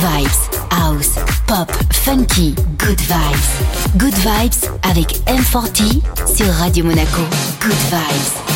Vibes, 0.00 0.50
house, 0.70 1.18
pop, 1.46 1.70
funky, 1.92 2.54
good 2.76 3.00
vibes. 3.00 3.96
Good 3.96 4.14
vibes 4.14 4.70
avec 4.82 5.08
M40 5.26 6.02
sur 6.34 6.52
Radio 6.54 6.84
Monaco. 6.84 7.22
Good 7.60 7.76
vibes. 7.90 8.46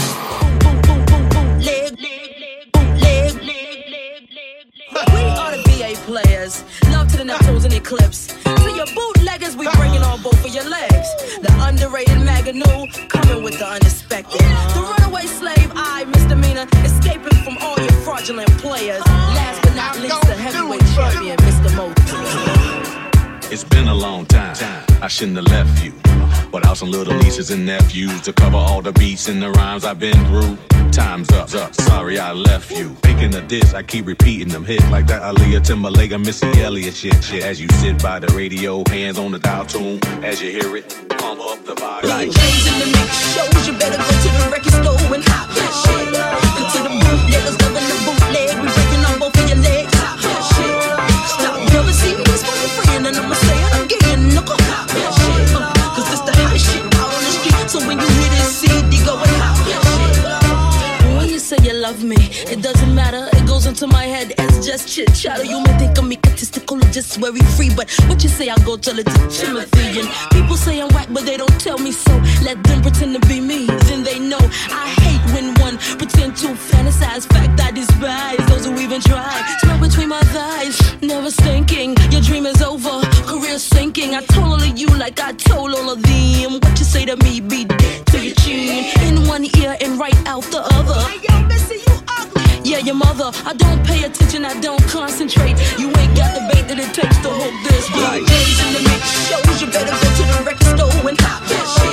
To 8.65 8.71
your 8.77 8.87
bootleggers, 8.95 9.56
we 9.56 9.69
bringing 9.77 10.03
on 10.03 10.22
both 10.22 10.45
of 10.45 10.54
your 10.54 10.69
legs. 10.69 11.09
The 11.40 11.53
underrated 11.60 12.19
Maganu 12.19 13.09
coming 13.09 13.42
with 13.42 13.59
the 13.59 13.67
unexpected. 13.67 14.40
The 14.40 14.83
runaway 14.99 15.27
slave, 15.27 15.72
I 15.74 16.05
misdemeanor, 16.05 16.66
escaping 16.84 17.38
from 17.45 17.56
all 17.60 17.78
your 17.78 17.92
fraudulent 18.05 18.51
players. 18.59 19.01
Last 19.06 19.62
but 19.62 19.74
not 19.74 19.98
least, 20.01 20.20
the 20.23 20.34
heavyweight 20.34 20.84
champion, 20.95 21.36
Mr. 21.38 21.74
Mo. 21.77 22.99
It's 23.52 23.64
been 23.64 23.88
a 23.88 23.95
long 23.95 24.27
time. 24.27 24.54
I 25.02 25.09
shouldn't 25.09 25.36
have 25.38 25.46
left 25.46 25.84
you. 25.84 25.92
Without 26.52 26.77
some 26.77 26.88
little 26.88 27.14
nieces 27.18 27.50
and 27.50 27.66
nephews 27.66 28.20
to 28.20 28.32
cover 28.32 28.56
all 28.56 28.80
the 28.80 28.92
beats 28.92 29.28
and 29.28 29.42
the 29.42 29.50
rhymes 29.50 29.84
I've 29.84 29.98
been 29.98 30.24
through. 30.27 30.56
Time's 30.92 31.28
up, 31.30 31.52
up. 31.55 31.74
Sorry 31.74 32.20
I 32.20 32.32
left 32.32 32.70
you. 32.70 32.91
Thinking 33.02 33.34
of 33.34 33.48
this, 33.48 33.74
I 33.74 33.82
keep 33.82 34.06
repeating 34.06 34.48
them 34.48 34.64
hits 34.64 34.88
like 34.91 35.08
that 35.08 35.22
Aaliyah 35.22 35.62
Timbaland 35.66 36.14
and 36.14 36.24
Missy 36.24 36.62
Elliott 36.62 36.94
shit. 36.94 37.24
Shit, 37.24 37.42
as 37.42 37.60
you 37.60 37.68
sit 37.80 38.00
by 38.00 38.20
the 38.20 38.32
radio, 38.34 38.84
hands 38.88 39.18
on 39.18 39.32
the 39.32 39.41
dial 39.41 39.66
tune. 39.66 39.98
As 40.22 40.41
you 40.41 40.52
hear 40.52 40.77
it, 40.77 40.88
pump 41.19 41.41
up 41.41 41.64
the 41.64 41.74
body. 41.74 42.06
Like 42.06 42.28
in 42.28 42.32
the 42.32 42.86
mix 42.86 43.34
shows, 43.34 43.66
you 43.66 43.72
better 43.78 43.98
go 43.98 44.06
to 44.06 44.28
the 44.30 44.48
record 44.52 44.74
store 44.78 45.14
and 45.14 45.24
hop 45.27 45.48
that 45.58 45.72
shit. 45.82 46.06
Into 46.60 46.82
the 46.84 46.91
bootleggers 46.91 47.30
love 61.91 62.05
me, 62.05 62.16
it 62.46 62.62
doesn't 62.62 62.94
matter. 62.94 63.28
It 63.36 63.46
goes 63.48 63.66
into 63.66 63.86
my 63.88 64.05
head 64.05 64.33
as 64.38 64.64
just 64.64 64.88
chit 64.88 65.12
chatter. 65.12 65.44
You 65.44 65.60
may 65.64 65.77
think 65.78 65.98
I'm 65.98 66.12
egotistical 66.12 66.77
or 66.78 66.91
just 66.91 67.16
very 67.16 67.41
free, 67.56 67.70
but 67.74 67.91
what 68.08 68.22
you 68.22 68.28
say, 68.28 68.48
I 68.48 68.56
go 68.58 68.77
tell 68.77 68.98
it 68.98 69.06
to 69.06 69.20
Timothy. 69.28 70.00
And 70.00 70.08
people 70.30 70.56
say 70.56 70.80
I'm 70.80 70.88
whack, 70.94 71.08
but 71.10 71.24
they 71.27 71.36
don't 71.36 71.60
tell 71.60 71.78
me 71.78 71.91
so. 71.91 72.12
Let 72.44 72.62
them 72.62 72.80
pretend 72.82 73.20
to 73.20 73.28
be 73.28 73.41
me, 73.41 73.66
then 73.88 74.05
they 74.05 74.19
know. 74.20 74.42
I 74.70 74.86
hate 75.02 75.24
when 75.34 75.47
one 75.66 75.78
pretend 75.98 76.36
to 76.42 76.48
fantasize. 76.69 77.27
Fact 77.27 77.60
I 77.60 77.72
despise 77.72 78.38
those 78.50 78.66
who 78.66 78.78
even 78.78 79.00
try. 79.00 79.34
Smell 79.60 79.80
between 79.80 80.10
my 80.10 80.22
thighs, 80.34 80.77
never 81.02 81.30
thinking 81.30 81.97
your 82.12 82.22
dream 82.22 82.47
is 82.47 82.62
over. 82.62 83.09
Career 83.61 83.83
sinking. 83.83 84.14
I 84.14 84.22
told 84.22 84.47
all 84.47 84.62
of 84.62 84.78
you 84.78 84.86
like 84.98 85.20
I 85.20 85.33
told 85.33 85.75
all 85.75 85.91
of 85.91 86.03
them. 86.03 86.53
What 86.61 86.78
you 86.78 86.84
say 86.84 87.05
to 87.05 87.16
me, 87.16 87.41
be 87.41 87.64
dead 87.64 88.06
to 88.06 88.19
your 88.25 88.34
chin. 88.36 88.84
In 89.06 89.27
one 89.28 89.44
ear 89.58 89.77
and 89.80 89.98
right 89.98 90.16
out 90.27 90.44
the 90.44 90.61
other. 90.77 91.00
Yeah, 92.62 92.78
your 92.78 92.94
mother. 92.94 93.31
I 93.44 93.55
don't 93.55 93.84
pay 93.86 94.05
attention, 94.05 94.44
I 94.44 94.58
don't 94.61 94.83
concentrate. 94.88 95.56
You 95.78 95.88
ain't 95.88 96.16
got 96.16 96.34
the 96.34 96.42
bait 96.53 96.69
that 96.69 96.78
it 96.78 96.94
takes 96.94 97.19
to 97.19 97.31
hold 97.31 97.55
this. 97.64 97.91
Like 97.91 98.25
days 98.27 98.58
in 98.64 98.72
the 98.75 98.83
mix 98.88 99.03
shows, 99.28 99.61
you 99.61 99.66
better 99.66 99.92
go 99.92 100.08
to 100.19 100.25
the 100.33 100.42
record 100.47 100.77
store 100.77 101.08
and 101.08 101.20
hop 101.20 101.42
that 101.48 101.66
shit. 101.75 101.89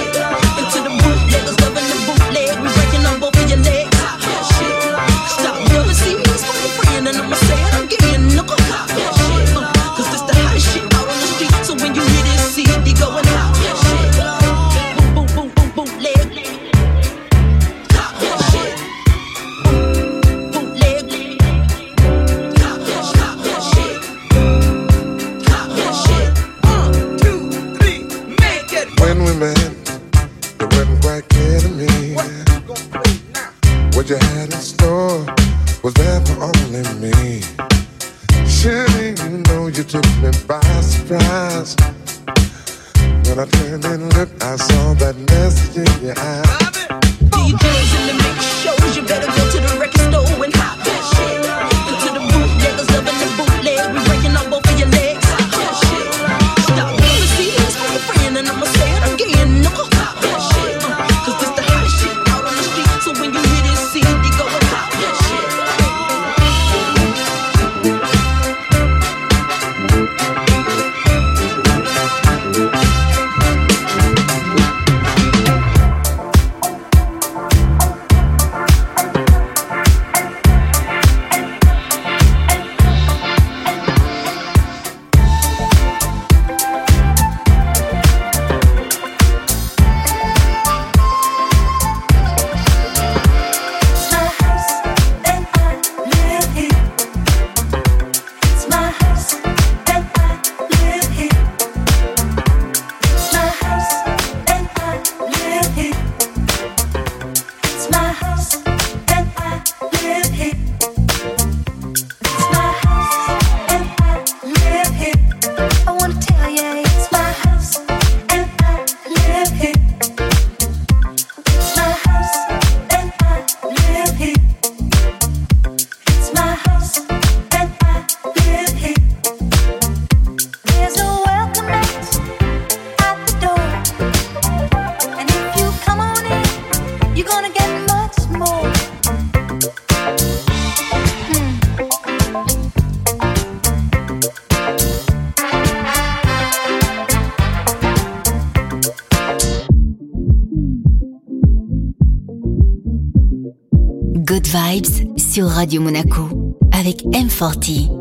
Radio 155.68 155.82
Monaco 155.82 156.30
avec 156.72 157.04
M40. 157.04 157.97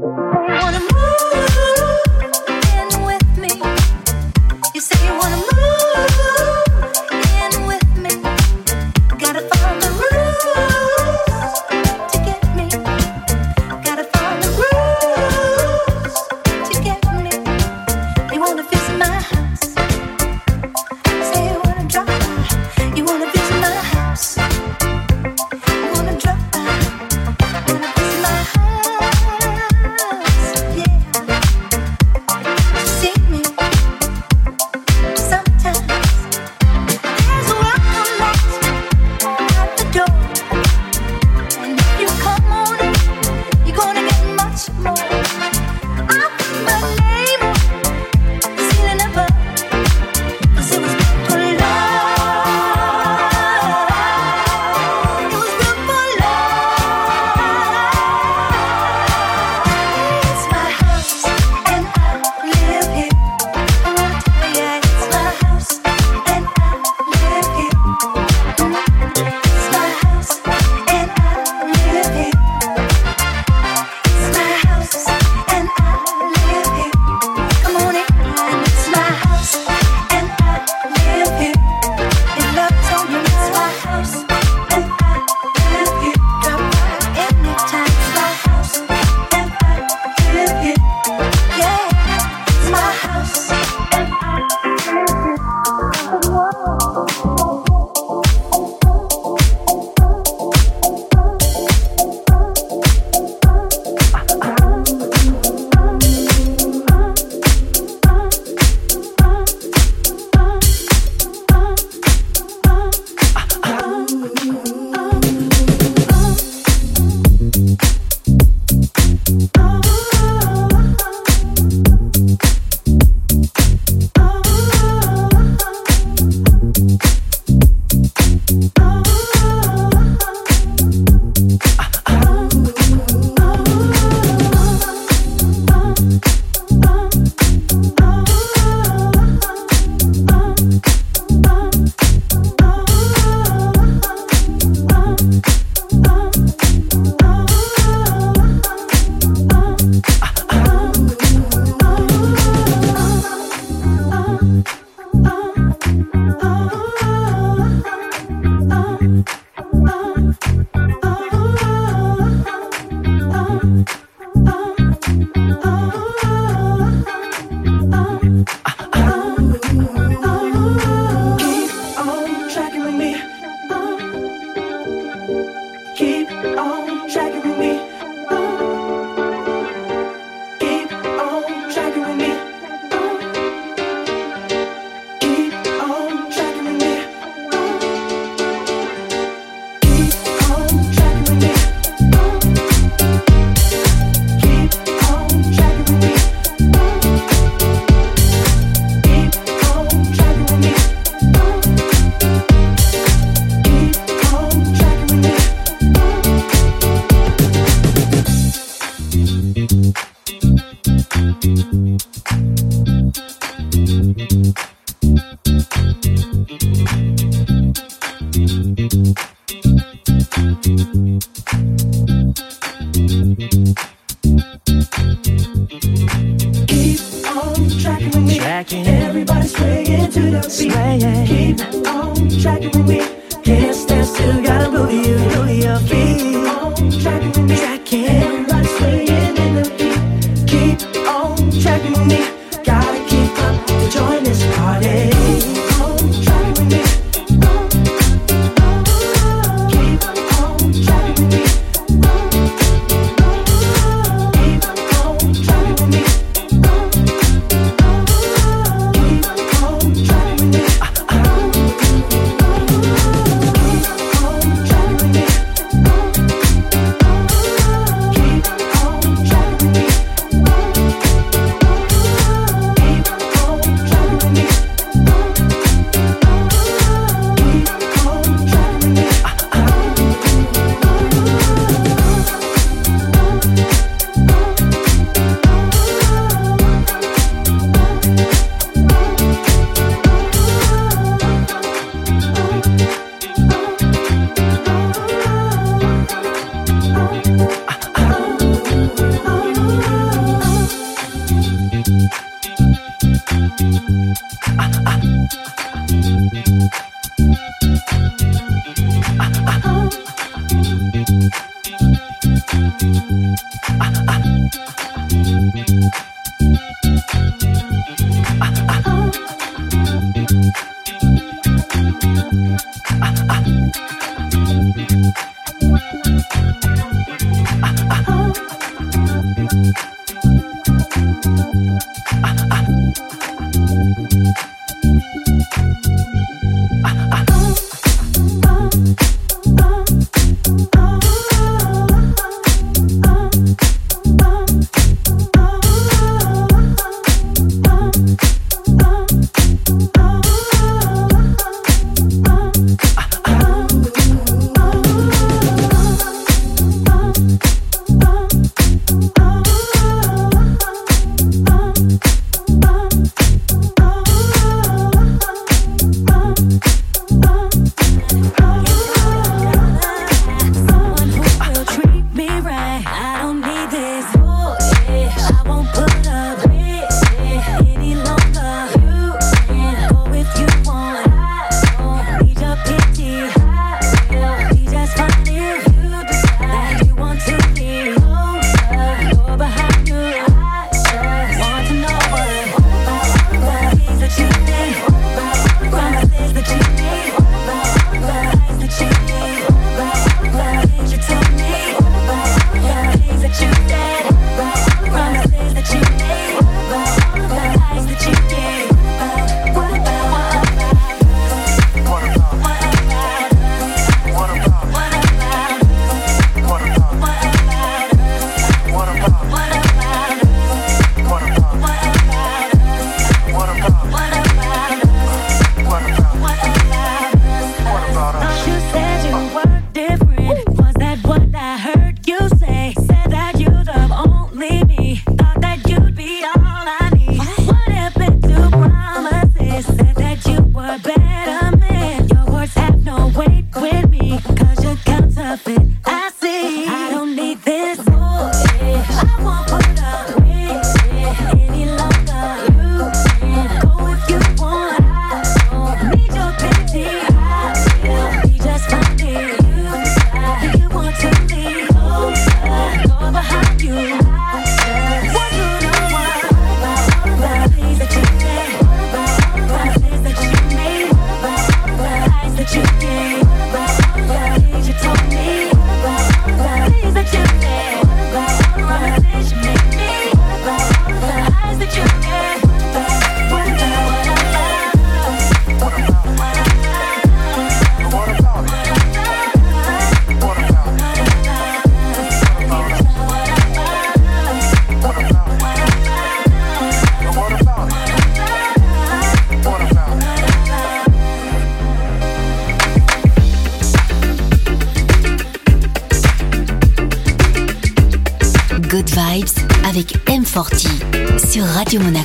Radio 511.57 511.81
Monaco. 511.81 511.96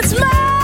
It's 0.00 0.18
my 0.20 0.57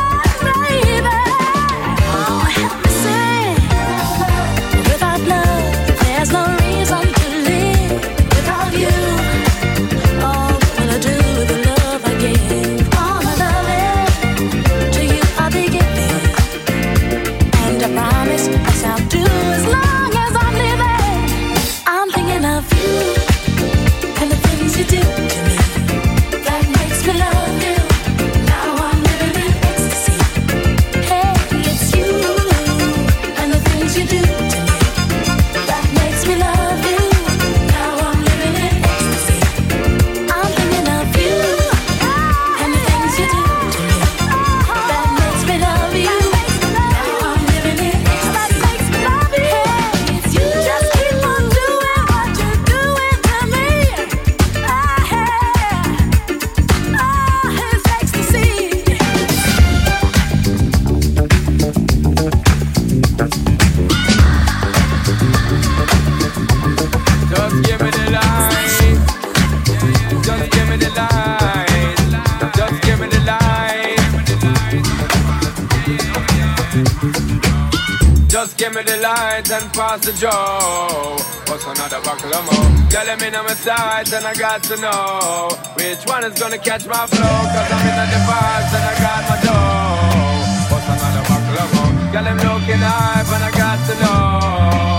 pass 79.48 80.04
the 80.04 80.12
Joe. 80.12 81.16
What's 81.48 81.64
another 81.66 82.00
buckle 82.02 82.34
of 82.34 82.44
more? 82.44 82.90
Girl, 82.90 83.08
I'm 83.10 83.20
in 83.20 83.34
on 83.34 83.44
my 83.44 83.54
sights 83.54 84.12
and 84.12 84.26
I 84.26 84.34
got 84.34 84.62
to 84.64 84.76
know 84.76 85.48
which 85.76 86.02
one 86.06 86.24
is 86.24 86.38
gonna 86.38 86.58
catch 86.58 86.86
my 86.86 87.06
flow. 87.06 87.38
Cause 87.52 87.70
I'm 87.72 87.86
in 87.90 87.96
the 88.14 88.20
vibes 88.28 88.72
and 88.76 88.84
I 88.84 88.94
got 89.04 89.22
my 89.30 89.36
dough. 89.44 90.72
What's 90.72 90.88
another 90.88 91.24
buckle 91.28 91.58
of 91.62 91.70
more? 91.74 92.12
Girl, 92.12 92.26
I'm 92.28 92.36
looking 92.36 92.80
hype 92.80 93.28
and 93.34 93.44
I 93.44 93.50
got 93.52 93.78
to 93.88 93.94
know. 94.02 94.93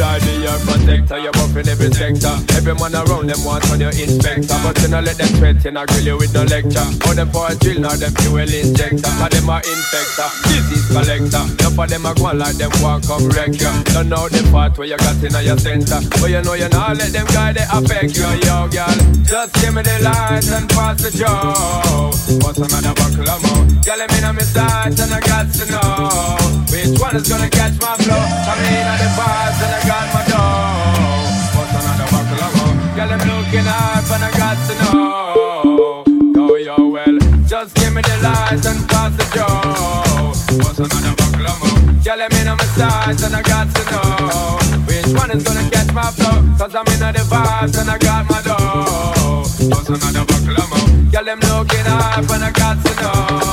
Good 0.00 0.40
your 0.40 0.56
protector, 0.64 1.18
you're 1.20 1.32
buffing 1.36 1.68
every 1.68 1.92
sector. 1.92 2.32
Every 2.56 2.72
man 2.72 2.96
around 2.96 3.28
them 3.28 3.44
wants 3.44 3.68
on 3.68 3.80
your 3.84 3.92
inspector. 3.92 4.56
But 4.64 4.80
you 4.80 4.88
know 4.88 5.00
let 5.04 5.18
them 5.20 5.28
threaten, 5.36 5.76
I 5.76 5.84
grill 5.84 6.00
you 6.00 6.16
with 6.16 6.32
no 6.32 6.40
lecture. 6.44 6.88
All 7.04 7.12
them 7.12 7.28
for 7.28 7.44
a 7.44 7.54
drill, 7.54 7.84
now 7.84 7.92
them 7.92 8.08
fuel 8.16 8.40
injector. 8.40 8.96
Cause 8.96 9.28
them 9.28 9.50
are 9.52 9.60
infector, 9.60 10.30
disease 10.48 10.88
collector. 10.88 11.44
Enough 11.44 11.78
of 11.84 11.88
them 11.92 12.06
are 12.06 12.14
going 12.14 12.38
like 12.38 12.56
them 12.56 12.72
walk 12.80 13.04
come 13.04 13.28
wreck 13.28 13.52
you. 13.60 13.68
Don't 13.92 14.08
know 14.08 14.24
the 14.32 14.40
part 14.48 14.72
where 14.80 14.88
you 14.88 14.96
got 14.96 15.20
in 15.20 15.36
your 15.44 15.60
center. 15.60 16.00
But 16.16 16.32
you 16.32 16.40
know 16.40 16.54
you 16.56 16.70
not 16.72 16.96
let 16.96 17.12
them 17.12 17.26
guy 17.28 17.52
they 17.52 17.68
affect 17.68 18.16
you, 18.16 18.24
yo, 18.48 18.72
girl. 18.72 18.96
Just 19.28 19.52
give 19.60 19.74
me 19.76 19.84
the 19.84 20.00
light 20.00 20.48
and 20.48 20.64
pass 20.72 20.96
the 20.96 21.12
joe. 21.12 22.08
What's 22.40 22.56
another 22.56 22.96
buckle 22.96 23.28
of 23.28 23.40
more? 23.52 23.68
Girl, 23.84 24.00
I'm 24.00 24.08
in 24.16 24.24
my 24.32 24.40
sights 24.48 24.96
and 24.96 25.12
I 25.12 25.20
got 25.20 25.52
to 25.52 25.64
know 25.68 26.59
which 26.88 27.00
one 27.00 27.16
is 27.16 27.28
gonna 27.28 27.48
catch 27.50 27.76
my 27.80 27.96
flow. 27.96 28.16
I'm 28.16 28.60
in 28.72 28.86
on 28.88 28.98
the 28.98 29.10
vibes 29.18 29.58
and 29.64 29.72
I 29.76 29.80
got 29.90 30.06
my 30.16 30.22
dough. 30.32 31.28
What's 31.56 31.74
another 31.76 32.08
buckle 32.08 32.40
of 32.40 32.52
more? 32.56 32.74
Girl, 32.96 33.10
I'm 33.12 33.22
looking 33.28 33.66
up 33.68 34.08
and 34.14 34.24
I 34.24 34.30
got 34.40 34.56
to 34.66 34.74
know. 34.80 36.04
Yo, 36.34 36.56
yo, 36.56 36.76
well, 36.88 37.16
just 37.46 37.74
give 37.76 37.92
me 37.92 38.02
the 38.02 38.16
lights 38.24 38.66
and 38.66 38.80
pass 38.88 39.12
the 39.18 39.26
joe. 39.36 40.32
What's 40.64 40.78
another 40.78 41.14
buckle 41.20 41.46
of 41.52 41.56
more? 41.60 41.80
Girl, 42.04 42.20
I'm 42.24 42.32
in 42.40 42.48
on 42.48 42.56
my 42.56 42.64
sides 42.78 43.22
and 43.24 43.36
I 43.36 43.42
got 43.42 43.66
to 43.76 43.82
know. 43.90 44.58
Which 44.88 45.12
one 45.20 45.30
is 45.32 45.42
gonna 45.44 45.68
catch 45.70 45.92
my 45.92 46.08
flow? 46.16 46.40
Cause 46.56 46.74
I'm 46.74 46.86
in 46.94 47.02
on 47.02 47.12
the 47.12 47.24
vibes 47.28 47.76
and 47.80 47.90
I 47.90 47.98
got 47.98 48.24
my 48.30 48.40
dough. 48.40 49.44
What's 49.68 49.88
another 49.88 50.24
buckle 50.24 50.56
of 50.56 50.68
more? 50.72 51.12
Girl, 51.12 51.28
I'm 51.28 51.40
looking 51.40 51.86
up 51.86 52.30
and 52.30 52.44
I 52.44 52.50
got 52.52 52.76
to 52.84 52.92
know. 53.00 53.50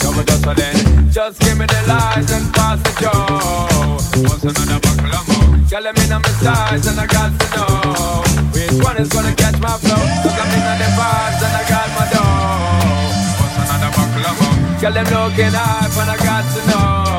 Yo, 0.00 0.08
but 0.16 0.26
just 0.26 0.44
so 0.44 0.54
then, 0.54 0.73
just 1.14 1.38
give 1.38 1.56
me 1.56 1.64
the 1.64 1.80
lies 1.86 2.28
and 2.32 2.52
pass 2.52 2.82
the 2.82 2.90
joe. 2.98 3.94
What's 4.26 4.42
another 4.42 4.80
buckle 4.82 5.14
of 5.14 5.22
more? 5.30 5.62
Girl, 5.70 5.86
I'm 5.86 5.94
in 6.02 6.10
on 6.10 6.22
my 6.26 6.34
sides 6.42 6.86
and 6.90 6.98
I 6.98 7.06
got 7.06 7.30
to 7.38 7.46
know. 7.54 8.26
Which 8.50 8.82
one 8.82 8.96
is 8.98 9.08
gonna 9.14 9.32
catch 9.36 9.54
my 9.62 9.78
flow? 9.78 9.94
Cause 9.94 10.34
I'm 10.34 10.50
in 10.58 10.66
on 10.66 10.78
the 10.82 10.90
vibes 10.98 11.40
and 11.46 11.54
I 11.54 11.62
got 11.70 11.88
my 11.94 12.10
dough. 12.10 13.14
What's 13.38 13.56
another 13.62 13.90
buckle 13.94 14.26
of 14.26 14.34
more 14.42 14.58
Girl, 14.82 14.98
I'm 14.98 15.06
looking 15.14 15.54
hype 15.54 15.94
and 16.02 16.10
I 16.10 16.18
got 16.18 16.44
to 16.50 16.60
know? 16.70 17.14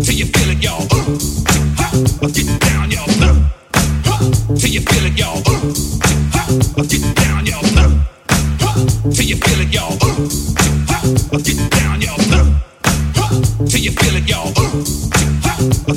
Till 0.00 0.16
you 0.16 0.24
feel 0.24 0.50
it, 0.56 0.60
y'all. 0.64 0.88
Uh, 0.88 2.28
Get 2.32 2.48
down, 2.60 2.71
Get 11.32 11.70
down, 11.70 12.02
y'all 12.02 12.18
Till 13.66 13.80
you 13.80 13.90
feel 13.92 14.16
it, 14.16 14.28
y'all 14.28 14.52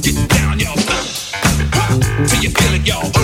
Get 0.02 0.30
down, 0.30 0.60
y'all. 0.60 0.76
Till 2.28 2.41
you 2.41 2.50
feel 2.52 2.74
it, 2.74 2.88
y'all. 2.88 3.14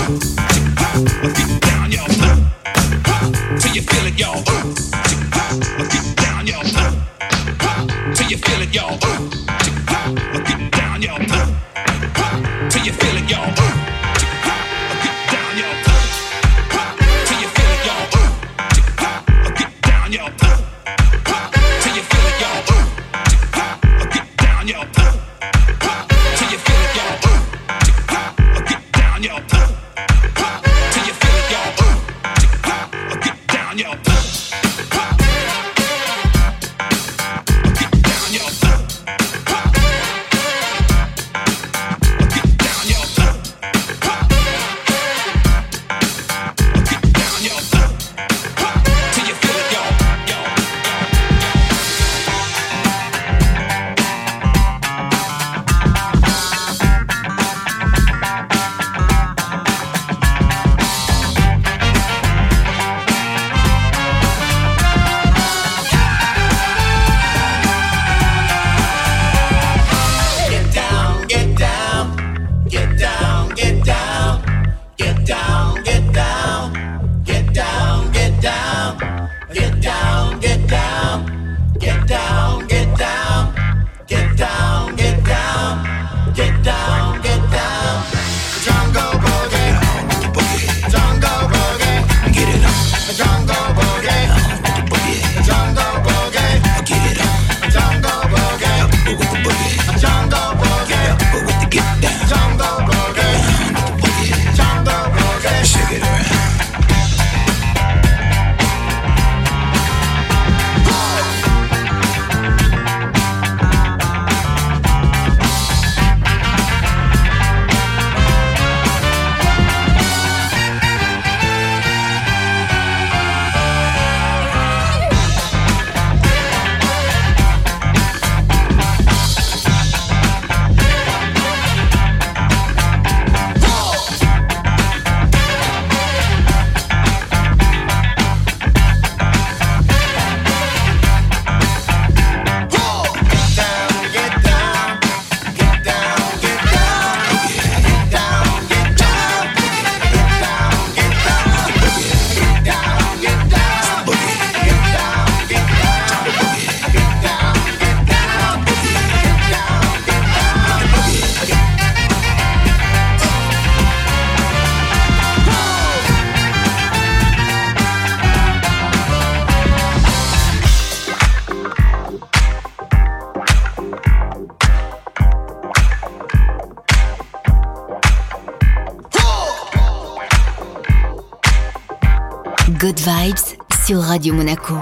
Radio 184.12 184.34
Monaco 184.34 184.74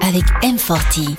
avec 0.00 0.24
M40. 0.42 1.14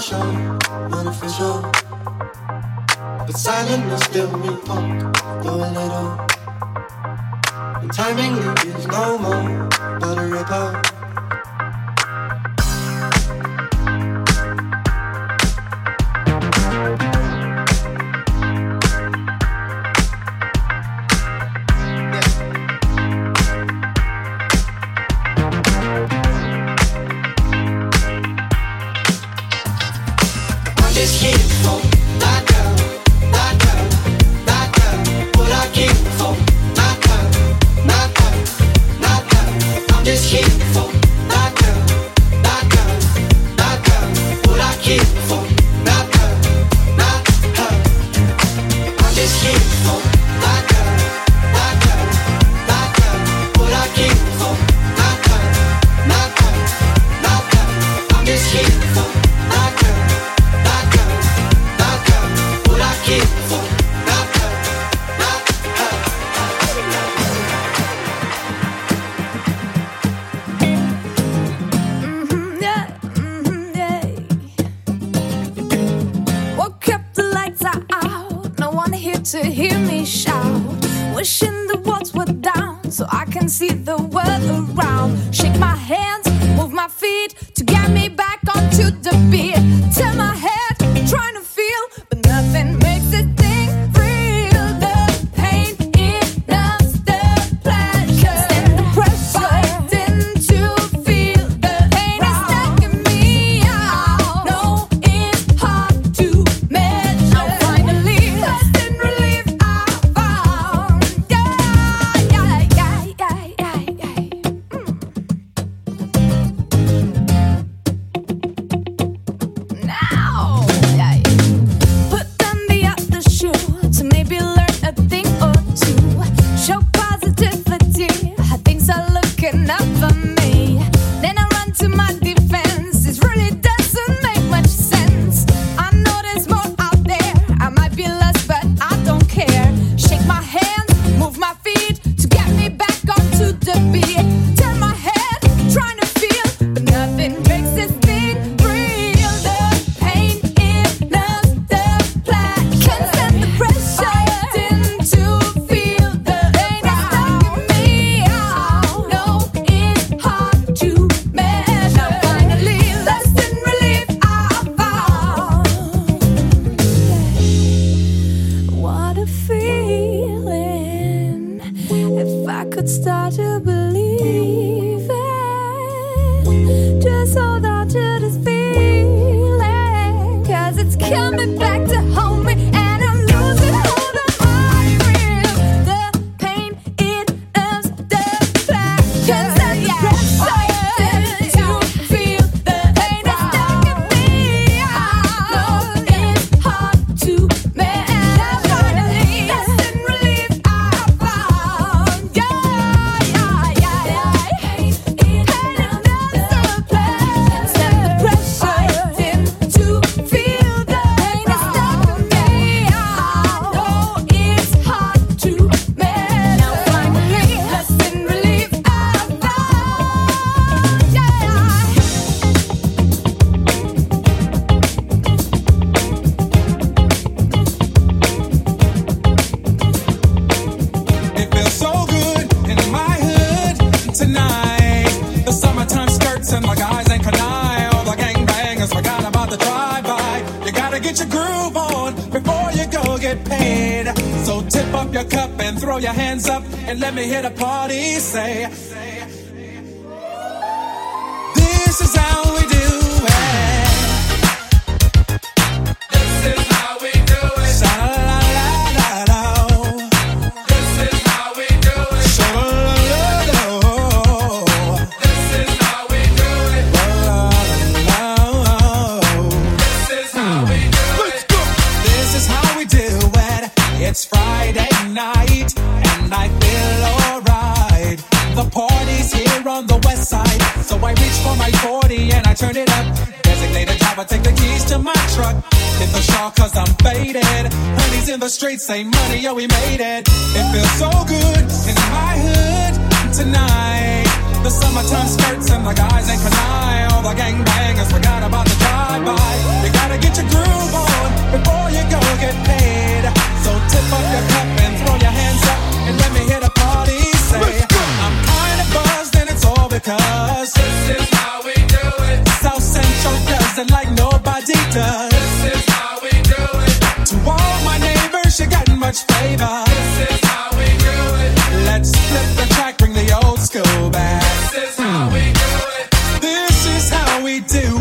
show, 0.00 0.22
unofficial. 0.92 1.60
But 3.26 3.36
silent 3.36 3.92
is 3.92 4.02
still 4.04 4.30
we 4.40 4.48
talk, 4.64 5.42
though 5.42 5.56
a 5.56 5.70
little. 5.76 6.08
And 7.82 7.92
timing 7.92 8.36
is 8.66 8.86
no 8.86 9.18
more, 9.18 9.68
but 10.00 10.18
a 10.18 10.26
ripple. 10.26 10.99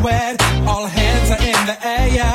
We 0.10 0.18
do 0.18 0.26
it. 0.26 0.42
All 0.68 0.86
hands 0.86 1.30
are 1.32 1.42
in 1.42 1.60
the 1.66 1.78
air 1.86 2.34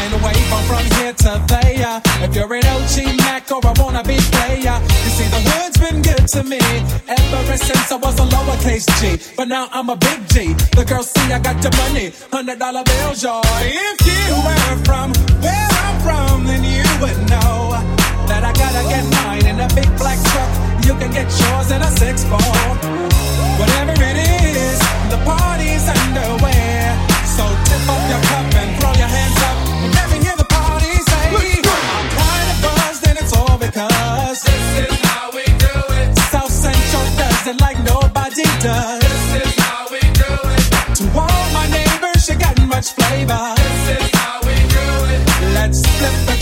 and 0.00 0.12
wave 0.24 0.52
on 0.52 0.62
from 0.64 0.84
here 0.96 1.12
to 1.12 1.32
there. 1.48 2.02
If 2.24 2.34
you're 2.34 2.52
an 2.54 2.66
OG 2.66 3.16
Mac 3.18 3.50
or 3.52 3.58
a 3.58 3.72
wannabe 3.80 4.18
player, 4.32 4.76
you 5.04 5.10
see 5.16 5.28
the 5.28 5.40
hood's 5.48 5.78
been 5.78 6.02
good 6.02 6.26
to 6.34 6.42
me 6.44 6.60
ever 7.08 7.56
since 7.56 7.92
I 7.92 7.96
was 7.96 8.18
a 8.18 8.26
lowercase 8.34 8.88
G. 9.00 9.32
But 9.36 9.48
now 9.48 9.68
I'm 9.72 9.88
a 9.90 9.96
big 9.96 10.20
G. 10.28 10.54
The 10.76 10.84
girls 10.84 11.10
see 11.10 11.32
I 11.32 11.38
got 11.38 11.62
your 11.62 11.74
money, 11.82 12.12
hundred 12.32 12.58
dollar 12.58 12.84
bills, 12.84 13.22
y'all. 13.22 13.42
If 13.44 13.98
you 14.06 14.24
were 14.46 14.76
from 14.84 15.12
where 15.44 15.70
I'm 15.86 15.96
from, 16.06 16.46
then 16.46 16.62
you 16.64 16.86
would 17.02 17.18
know 17.30 17.76
that 18.28 18.42
I 18.44 18.52
gotta 18.52 18.82
get 18.92 19.04
mine 19.18 19.46
in 19.46 19.60
a 19.60 19.68
big 19.74 19.90
black 19.98 20.18
truck. 20.30 20.50
You 20.86 20.94
can 21.00 21.10
get 21.12 21.28
yours 21.40 21.70
in 21.70 21.80
a 21.82 21.90
six 21.98 22.24
four. 22.24 22.38
Whatever 23.60 23.92
it 23.92 24.16
is, 24.16 24.19
much 42.80 42.92
flavor. 42.94 43.54
This 43.56 44.04
is 44.04 44.10
how 44.14 44.40
we 44.40 44.54
do 44.54 44.86
it. 45.14 45.20
Let's 45.54 45.80
flip 45.98 46.14
the 46.26 46.32
the 46.32 46.39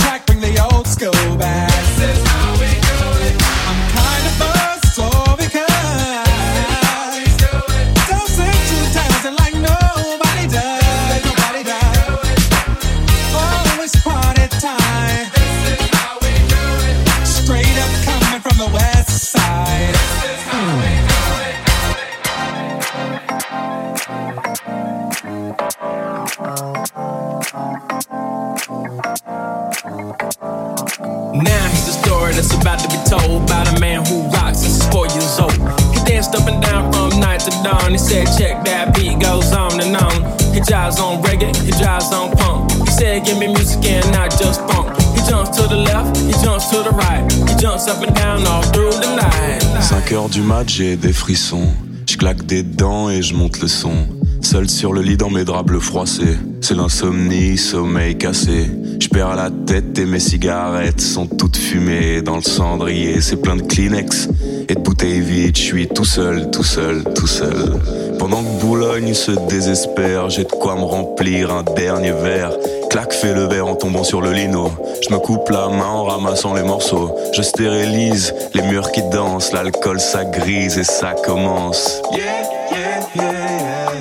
said, 38.08 38.26
check 38.38 38.64
that 38.64 38.94
beat 38.94 39.20
goes 39.20 39.52
on 39.52 39.80
and 39.80 39.96
on. 39.96 40.16
He 40.54 40.60
drives 40.60 40.98
on 40.98 41.22
reggae, 41.22 41.54
he 41.64 41.72
drives 41.72 42.10
on 42.12 42.32
punk. 42.36 42.72
He 42.72 42.90
said, 42.90 43.24
give 43.24 43.38
me 43.38 43.48
music 43.48 43.84
and 43.84 44.10
not 44.12 44.30
just 44.30 44.60
funk. 44.68 44.96
He 45.14 45.20
jumps 45.28 45.56
to 45.58 45.68
the 45.68 45.76
left, 45.76 46.16
he 46.16 46.32
jumps 46.42 46.68
to 46.70 46.82
the 46.82 46.90
right. 46.90 47.24
He 47.48 47.54
jumps 47.56 47.86
up 47.86 48.02
and 48.02 48.14
down 48.16 48.46
all 48.46 48.62
through 48.72 48.92
the 48.92 49.14
night. 49.14 49.62
5 49.82 50.12
heures 50.12 50.28
du 50.28 50.40
mat, 50.40 50.68
j'ai 50.68 50.96
des 50.96 51.12
frissons. 51.12 51.68
Je 52.06 52.16
claque 52.16 52.46
des 52.46 52.62
dents 52.62 53.10
et 53.10 53.22
je 53.22 53.34
monte 53.34 53.60
le 53.60 53.68
son. 53.68 54.08
Seul 54.40 54.68
sur 54.68 54.92
le 54.94 55.02
lit 55.02 55.18
dans 55.18 55.30
mes 55.30 55.44
draps 55.44 55.66
bleus 55.66 55.80
froissés. 55.80 56.38
C'est 56.62 56.74
l'insomnie, 56.74 57.58
sommeil 57.58 58.16
cassé. 58.16 58.70
Je 59.08 59.14
perds 59.14 59.36
la 59.36 59.48
tête 59.48 59.98
et 59.98 60.04
mes 60.04 60.20
cigarettes 60.20 61.00
sont 61.00 61.26
toutes 61.26 61.56
fumées 61.56 62.20
dans 62.20 62.36
le 62.36 62.42
cendrier. 62.42 63.22
C'est 63.22 63.36
plein 63.36 63.56
de 63.56 63.62
Kleenex 63.62 64.28
et 64.68 64.74
de 64.74 64.80
bouteilles 64.80 65.20
vides. 65.20 65.56
Je 65.56 65.62
suis 65.62 65.88
tout 65.88 66.04
seul, 66.04 66.50
tout 66.50 66.62
seul, 66.62 67.04
tout 67.14 67.26
seul. 67.26 67.80
Pendant 68.18 68.42
que 68.42 68.60
Boulogne 68.60 69.14
se 69.14 69.30
désespère, 69.48 70.28
j'ai 70.28 70.44
de 70.44 70.50
quoi 70.50 70.74
me 70.74 70.82
remplir 70.82 71.54
un 71.54 71.62
dernier 71.62 72.12
verre. 72.12 72.52
Clac, 72.90 73.14
fais 73.14 73.32
le 73.32 73.44
verre 73.44 73.66
en 73.66 73.76
tombant 73.76 74.04
sur 74.04 74.20
le 74.20 74.32
lino. 74.32 74.70
Je 75.08 75.14
me 75.14 75.18
coupe 75.18 75.48
la 75.48 75.68
main 75.68 75.86
en 75.86 76.04
ramassant 76.04 76.52
les 76.52 76.62
morceaux. 76.62 77.16
Je 77.32 77.40
stérilise 77.40 78.34
les 78.52 78.62
murs 78.62 78.92
qui 78.92 79.00
dansent. 79.10 79.52
L'alcool 79.54 80.00
ça 80.00 80.26
grise 80.26 80.76
et 80.76 80.84
ça 80.84 81.14
commence. 81.24 82.02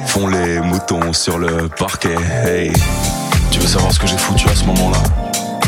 Font 0.07 0.27
les 0.27 0.59
moutons 0.59 1.13
sur 1.13 1.37
le 1.37 1.69
parquet. 1.79 2.15
Hey, 2.45 2.73
tu 3.57 3.63
veux 3.63 3.69
savoir 3.69 3.91
ce 3.91 3.99
que 3.99 4.07
j'ai 4.07 4.17
foutu 4.17 4.47
à 4.49 4.55
ce 4.55 4.65
moment-là 4.65 4.99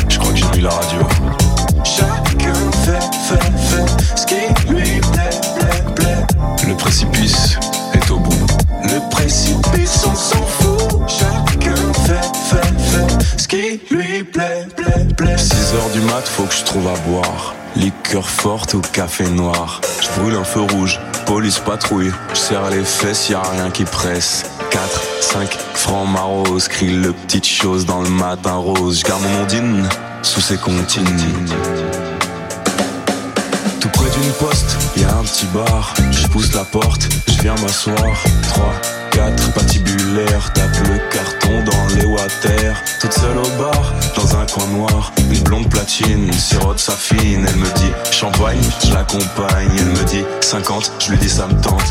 Je 0.08 0.18
crois 0.18 0.32
que 0.32 0.38
j'ai 0.38 0.48
mis 0.54 0.60
la 0.60 0.70
radio. 0.70 1.00
Chacun 1.84 2.54
fait, 2.84 3.00
fait, 3.26 3.42
fait 3.58 4.16
ce 4.16 4.26
qui 4.26 4.68
lui 4.68 5.00
plaît, 5.00 5.30
plaît, 5.56 5.94
plaît. 5.96 6.68
Le 6.68 6.76
précipice 6.76 7.58
est 7.94 8.10
au 8.10 8.18
bout. 8.18 8.46
Le 8.84 9.10
précipice, 9.10 10.04
on 10.06 10.14
s'en 10.14 10.42
fout. 10.42 11.02
Chacun 11.08 11.74
fait, 12.04 12.30
fait, 12.48 12.78
fait 12.78 13.40
ce 13.40 13.48
qui 13.48 13.80
lui 13.90 14.22
plaît, 14.22 14.68
plaît, 14.76 15.06
plaît. 15.16 15.38
6 15.38 15.74
heures 15.74 15.90
du 15.92 16.00
mat, 16.02 16.22
faut 16.22 16.44
que 16.44 16.54
je 16.54 16.64
trouve 16.64 16.86
à 16.86 16.96
boire. 17.08 17.54
Liqueur 17.74 18.28
forte 18.28 18.74
ou 18.74 18.80
café 18.80 19.28
noir. 19.28 19.80
Je 20.00 20.20
brûle 20.20 20.36
un 20.36 20.44
feu 20.44 20.60
rouge, 20.60 21.00
police 21.26 21.58
patrouille. 21.58 22.12
Je 22.34 22.38
serre 22.38 22.70
les 22.70 22.84
fesses, 22.84 23.30
y 23.30 23.34
a 23.34 23.42
rien 23.42 23.70
qui 23.70 23.84
presse. 23.84 24.44
4, 24.70 25.02
5 25.20 25.58
francs 25.74 26.08
maros, 26.08 26.58
crie 26.68 26.90
le 26.90 27.12
petite 27.12 27.46
chose 27.46 27.86
dans 27.86 28.02
le 28.02 28.08
matin 28.08 28.54
rose. 28.54 29.00
Je 29.00 29.04
garde 29.04 29.22
mon 29.22 29.42
ondine 29.42 29.88
sous 30.22 30.40
ses 30.40 30.56
comptines. 30.56 31.04
Tout 33.80 33.88
près 33.88 34.10
d'une 34.10 34.32
poste, 34.32 34.76
y 34.96 35.04
a 35.04 35.16
un 35.16 35.22
petit 35.22 35.46
bar. 35.46 35.94
Je 36.10 36.26
pousse 36.28 36.54
la 36.54 36.64
porte, 36.64 37.08
je 37.28 37.42
viens 37.42 37.54
m'asseoir. 37.56 38.24
3, 38.50 38.64
4 39.12 39.52
patibulaires, 39.54 40.52
tape 40.52 40.88
le 40.88 40.98
carton 41.10 41.64
dans 41.64 41.94
les 41.96 42.06
water. 42.06 42.76
Toute 43.00 43.12
seule 43.12 43.38
au 43.38 43.62
bar, 43.62 43.94
dans 44.14 44.36
un 44.36 44.46
coin 44.46 44.66
noir. 44.68 45.12
Une 45.18 45.38
blonde 45.40 45.68
platine, 45.68 46.32
sirote 46.32 46.78
sa 46.78 46.92
fine. 46.92 47.46
Elle 47.48 47.56
me 47.56 47.70
dit 47.76 47.92
champagne, 48.12 48.60
je 48.84 48.92
l'accompagne. 48.92 49.70
Elle 49.78 49.84
me 49.86 50.04
dit 50.04 50.24
50, 50.40 50.92
je 51.00 51.10
lui 51.10 51.18
dis 51.18 51.30
ça 51.30 51.46
me 51.46 51.60
tente. 51.60 51.82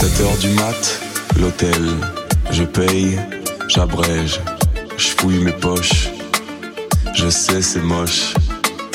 7h 0.00 0.38
du 0.38 0.48
mat, 0.54 1.00
l'hôtel, 1.38 1.90
je 2.50 2.64
paye, 2.64 3.18
j'abrège, 3.68 4.40
je 4.96 5.08
fouille 5.08 5.40
mes 5.40 5.52
poches, 5.52 6.08
je 7.14 7.28
sais 7.28 7.60
c'est 7.60 7.82
moche. 7.82 8.32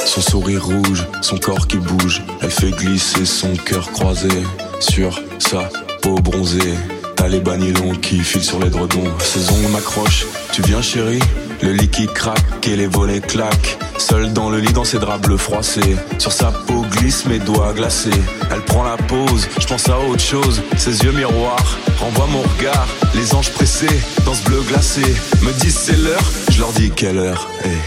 Son 0.03 0.21
sourire 0.21 0.65
rouge, 0.65 1.05
son 1.21 1.37
corps 1.37 1.67
qui 1.67 1.77
bouge, 1.77 2.23
elle 2.41 2.49
fait 2.49 2.71
glisser 2.71 3.23
son 3.23 3.53
cœur 3.55 3.91
croisé 3.91 4.31
sur 4.79 5.21
sa 5.37 5.69
peau 6.01 6.15
bronzée. 6.15 6.73
T'as 7.15 7.27
les 7.27 7.39
banilons 7.39 7.93
qui 8.01 8.21
filent 8.21 8.43
sur 8.43 8.59
les 8.59 8.71
dredons. 8.71 9.13
Ses 9.19 9.51
ongles 9.51 9.73
m'accrochent, 9.73 10.25
tu 10.53 10.63
viens 10.63 10.81
chérie, 10.81 11.21
le 11.61 11.73
lit 11.73 11.89
qui 11.89 12.07
craque 12.07 12.67
et 12.67 12.75
les 12.75 12.87
volets 12.87 13.21
claquent. 13.21 13.77
Seule 13.97 14.33
dans 14.33 14.49
le 14.49 14.59
lit, 14.59 14.73
dans 14.73 14.83
ses 14.83 14.99
draps 14.99 15.21
bleus 15.25 15.37
froissés. 15.37 15.95
Sur 16.17 16.31
sa 16.31 16.51
peau 16.51 16.85
glissent 16.91 17.25
mes 17.25 17.39
doigts 17.39 17.73
glacés. 17.73 18.09
Elle 18.51 18.61
prend 18.61 18.83
la 18.83 18.97
pause, 18.97 19.47
je 19.59 19.65
pense 19.67 19.89
à 19.89 19.97
autre 19.99 20.21
chose. 20.21 20.61
Ses 20.77 21.03
yeux 21.03 21.11
miroirs 21.11 21.77
renvoient 21.99 22.27
mon 22.27 22.41
regard. 22.41 22.87
Les 23.13 23.33
anges 23.33 23.51
pressés 23.51 24.01
dans 24.25 24.33
ce 24.33 24.43
bleu 24.43 24.61
glacé 24.67 25.01
me 25.41 25.51
disent 25.59 25.77
c'est 25.77 25.97
l'heure. 25.97 26.31
Je 26.51 26.59
leur 26.59 26.71
dis 26.73 26.91
quelle 26.91 27.17
heure. 27.17 27.49
Hey. 27.63 27.77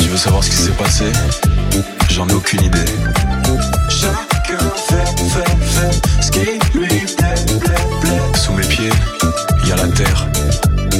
Tu 0.00 0.08
veux 0.08 0.16
savoir 0.16 0.44
ce 0.44 0.50
qui 0.50 0.56
s'est 0.56 0.70
passé? 0.72 1.04
J'en 2.10 2.28
ai 2.28 2.34
aucune 2.34 2.62
idée. 2.62 2.84
Chacun 3.88 4.58
fait, 4.88 5.04
fait, 5.30 5.56
fait 5.60 6.22
ce 6.22 6.30
qui 6.30 6.40
lui 6.40 6.58
plaît, 6.58 7.34
plaît, 7.60 7.74
plaît. 8.00 8.20
Sous 8.34 8.52
mes 8.52 8.66
pieds, 8.66 8.90
y 9.66 9.72
a 9.72 9.76
la 9.76 9.88
terre. 9.88 10.26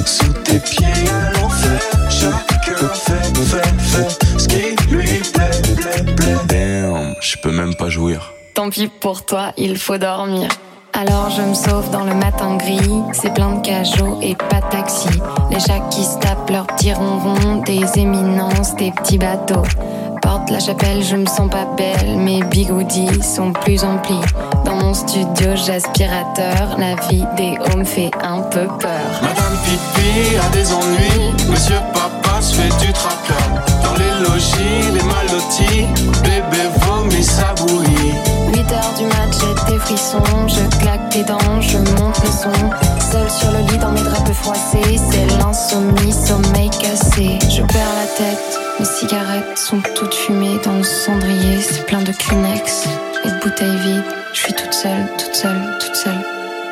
Sous 0.05 0.33
tes 0.45 0.59
pieds, 0.61 0.87
l'enfer. 1.35 1.81
Chacun 2.11 2.89
fait, 2.95 3.37
fait, 3.39 3.79
fait 3.79 4.39
ce 4.39 4.49
qui 4.49 4.95
lui 4.95 5.07
plaît, 5.33 5.75
plaît, 5.77 6.15
plaît. 6.15 6.37
Damn, 6.49 7.15
je 7.21 7.37
peux 7.39 7.53
même 7.53 7.75
pas 7.75 7.89
jouir. 7.89 8.33
Tant 8.55 8.71
pis 8.71 8.89
pour 8.89 9.25
toi, 9.25 9.53
il 9.57 9.79
faut 9.79 9.99
dormir. 9.99 10.49
Alors 10.93 11.29
je 11.29 11.43
me 11.43 11.53
sauve 11.53 11.91
dans 11.91 12.05
le 12.05 12.15
matin 12.15 12.57
gris, 12.57 13.03
c'est 13.13 13.35
plein 13.35 13.57
de 13.57 13.61
cajots 13.61 14.19
et 14.23 14.35
pas 14.35 14.63
de 14.63 14.71
taxi. 14.71 15.09
Les 15.51 15.61
chats 15.61 15.87
qui 15.91 16.03
se 16.03 16.19
tapent 16.19 16.49
leurs 16.49 16.67
petits 16.67 16.95
ronrons, 16.95 17.57
des 17.67 17.85
éminences, 17.99 18.75
des 18.77 18.91
petits 18.93 19.19
bateaux. 19.19 19.63
Porte 20.23 20.51
la 20.51 20.61
chapelle, 20.61 21.03
je 21.03 21.17
me 21.17 21.27
sens 21.27 21.51
pas 21.51 21.67
belle, 21.77 22.17
mes 22.17 22.43
bigoudis 22.45 23.23
sont 23.23 23.53
plus 23.53 23.85
emplis. 23.85 24.21
Dans 24.65 24.77
mon 24.77 24.95
studio, 24.95 25.55
j'aspirateur, 25.55 26.77
la 26.79 26.95
vie 27.09 27.25
des 27.37 27.57
hommes 27.71 27.85
fait 27.85 28.11
un 28.23 28.41
peu 28.41 28.67
peur. 28.81 29.21
Madame 29.23 29.57
Pipi 29.65 30.37
a 30.37 30.49
des 30.51 30.73
ennuis, 30.73 31.51
Monsieur 31.51 31.81
Papa 31.93 32.41
se 32.41 32.55
fait 32.55 32.87
du 32.87 32.93
traqueur. 32.93 33.37
Dans 33.83 33.95
les 33.95 34.29
logis, 34.29 34.93
les 34.93 35.03
malotis, 35.03 35.87
bébé 36.23 36.63
vomit 36.81 37.25
sa 37.25 37.55
bouillie. 37.55 38.15
8 38.55 38.73
heures 38.73 38.95
du 38.99 39.05
mat, 39.05 39.31
j'ai 39.41 39.73
des 39.73 39.79
frissons, 39.79 40.49
je 40.49 40.79
claque 40.79 41.09
des 41.13 41.25
dents, 41.25 41.61
je 41.61 41.79
monte 41.79 42.19
le 42.23 42.31
son. 42.31 42.53
Seul 43.13 43.31
sur 43.31 43.51
le 43.53 43.59
lit 43.71 43.79
dans 43.79 43.93
mes 43.93 44.03
draps 44.03 44.25
peu 44.25 44.33
froissés, 44.33 45.01
c'est 45.11 45.27
l'insomnie, 45.39 46.13
sommeil 46.13 46.71
cassé. 46.71 47.39
Je 47.49 47.63
perds 47.63 47.95
la 47.97 48.07
tête, 48.17 48.59
mes 48.79 48.85
cigarettes 48.85 49.57
sont 49.57 49.81
toutes 49.95 50.15
fumées 50.15 50.59
dans 50.65 50.77
le 50.77 50.83
cendrier, 50.83 51.61
c'est 51.61 51.87
plein 51.87 52.03
de 52.03 52.13
Kleenex 52.13 52.87
et 53.25 53.31
de 53.31 53.39
bouteilles 53.41 53.79
vides. 53.79 54.05
Je 54.33 54.39
suis 54.39 54.53
toute 54.53 54.73
seule, 54.73 55.07
toute 55.19 55.35
seule, 55.35 55.79
toute 55.81 55.95
seule. 55.95 56.25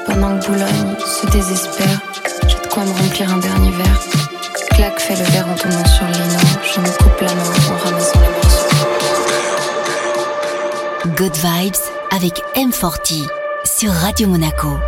Pendant 0.06 0.38
que 0.38 0.46
Boulogne 0.46 0.96
se 0.98 1.26
désespère, 1.26 2.00
j'ai 2.46 2.56
de 2.56 2.66
quoi 2.72 2.84
me 2.84 2.92
remplir 2.92 3.32
un 3.32 3.38
dernier 3.38 3.70
verre. 3.70 4.00
Claque 4.72 5.00
fait 5.00 5.16
le 5.16 5.24
verre 5.24 5.48
en 5.48 5.54
tombant 5.54 5.84
sur 5.86 6.04
le 6.04 6.12
lino, 6.12 6.38
je 6.62 6.80
me 6.80 6.88
coupe 6.98 7.20
la 7.20 7.34
main 7.34 7.52
en 7.72 7.76
ramassant 7.84 8.20
les 8.20 8.28
morceaux. 8.28 8.74
Good 11.16 11.36
Vibes 11.36 11.76
avec 12.10 12.42
M40 12.56 13.28
sur 13.64 13.92
Radio 13.92 14.28
Monaco. 14.28 14.78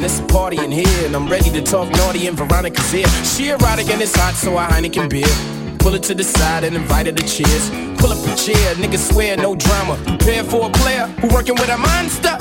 And 0.00 0.10
it's 0.10 0.18
a 0.18 0.24
party 0.32 0.56
in 0.64 0.70
here. 0.70 1.04
And 1.04 1.14
I'm 1.14 1.28
ready 1.28 1.50
to 1.50 1.60
talk 1.60 1.90
naughty, 1.90 2.26
and 2.26 2.36
Veronica's 2.36 2.90
here. 2.90 3.08
She 3.22 3.50
erotic 3.50 3.90
and 3.90 4.00
it's 4.00 4.16
hot, 4.16 4.34
so 4.34 4.56
I 4.56 4.66
Heineken 4.66 5.10
beer. 5.10 5.76
Pull 5.78 5.94
it 5.94 6.02
to 6.04 6.14
the 6.14 6.24
side 6.24 6.64
and 6.64 6.74
invite 6.74 7.06
her 7.06 7.12
to 7.12 7.26
cheers. 7.26 7.68
Pull 7.98 8.12
up 8.12 8.18
a 8.26 8.34
chair, 8.34 8.74
niggas 8.76 9.12
swear 9.12 9.36
no 9.36 9.54
drama. 9.54 9.96
Prepare 10.06 10.44
for 10.44 10.68
a 10.68 10.72
player 10.72 11.06
who 11.20 11.28
working 11.28 11.54
with 11.54 11.68
a 11.68 11.76
monster. 11.76 12.36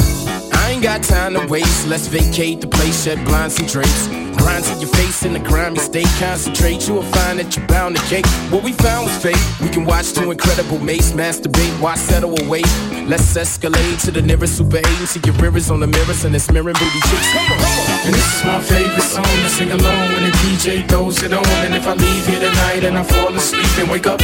I 0.53 0.71
ain't 0.71 0.83
got 0.83 1.03
time 1.03 1.33
to 1.33 1.45
waste. 1.47 1.87
Let's 1.87 2.07
vacate 2.07 2.61
the 2.61 2.67
place, 2.67 3.03
shed 3.03 3.25
blinds 3.25 3.59
and 3.59 3.67
drapes. 3.67 4.18
Grind 4.39 4.63
to 4.65 4.73
your 4.79 4.89
face 4.95 5.23
in 5.23 5.33
the 5.33 5.39
grimy 5.39 5.79
state. 5.79 6.07
Concentrate, 6.19 6.87
you 6.87 6.95
will 6.95 7.09
find 7.13 7.39
that 7.39 7.55
you're 7.55 7.67
bound 7.67 7.97
to 7.97 8.01
cake. 8.03 8.25
What 8.49 8.63
we 8.63 8.73
found 8.73 9.05
was 9.07 9.17
fake. 9.21 9.43
We 9.61 9.69
can 9.69 9.85
watch 9.85 10.13
two 10.13 10.31
incredible 10.31 10.79
mates 10.79 11.11
masturbate. 11.11 11.73
Why 11.79 11.95
settle 11.95 12.33
away? 12.43 12.63
Let's 13.05 13.33
escalate 13.35 14.03
to 14.05 14.11
the 14.11 14.21
nearest 14.21 14.57
super 14.57 14.77
eight 14.77 15.07
see 15.09 15.19
your 15.25 15.33
mirrors 15.41 15.71
on 15.71 15.79
the 15.79 15.87
mirrors 15.87 16.23
and 16.25 16.35
it's 16.35 16.51
mirroring 16.51 16.77
booty 16.77 17.01
chicks. 17.09 17.29
Come 17.33 17.41
on, 17.41 17.57
come 17.57 17.79
on. 17.81 18.05
And 18.05 18.13
this 18.13 18.29
is 18.37 18.43
my 18.45 18.61
favorite 18.61 19.01
song 19.01 19.25
to 19.25 19.49
sing 19.49 19.71
along 19.71 20.13
when 20.13 20.23
the 20.29 20.33
DJ 20.45 20.87
throws 20.87 21.21
it 21.23 21.33
on. 21.33 21.45
And 21.65 21.73
if 21.73 21.87
I 21.87 21.93
leave 21.93 22.25
here 22.27 22.39
tonight 22.39 22.83
and 22.85 22.97
I 22.97 23.03
fall 23.03 23.33
asleep 23.33 23.65
and 23.79 23.89
wake 23.89 24.05
up, 24.05 24.21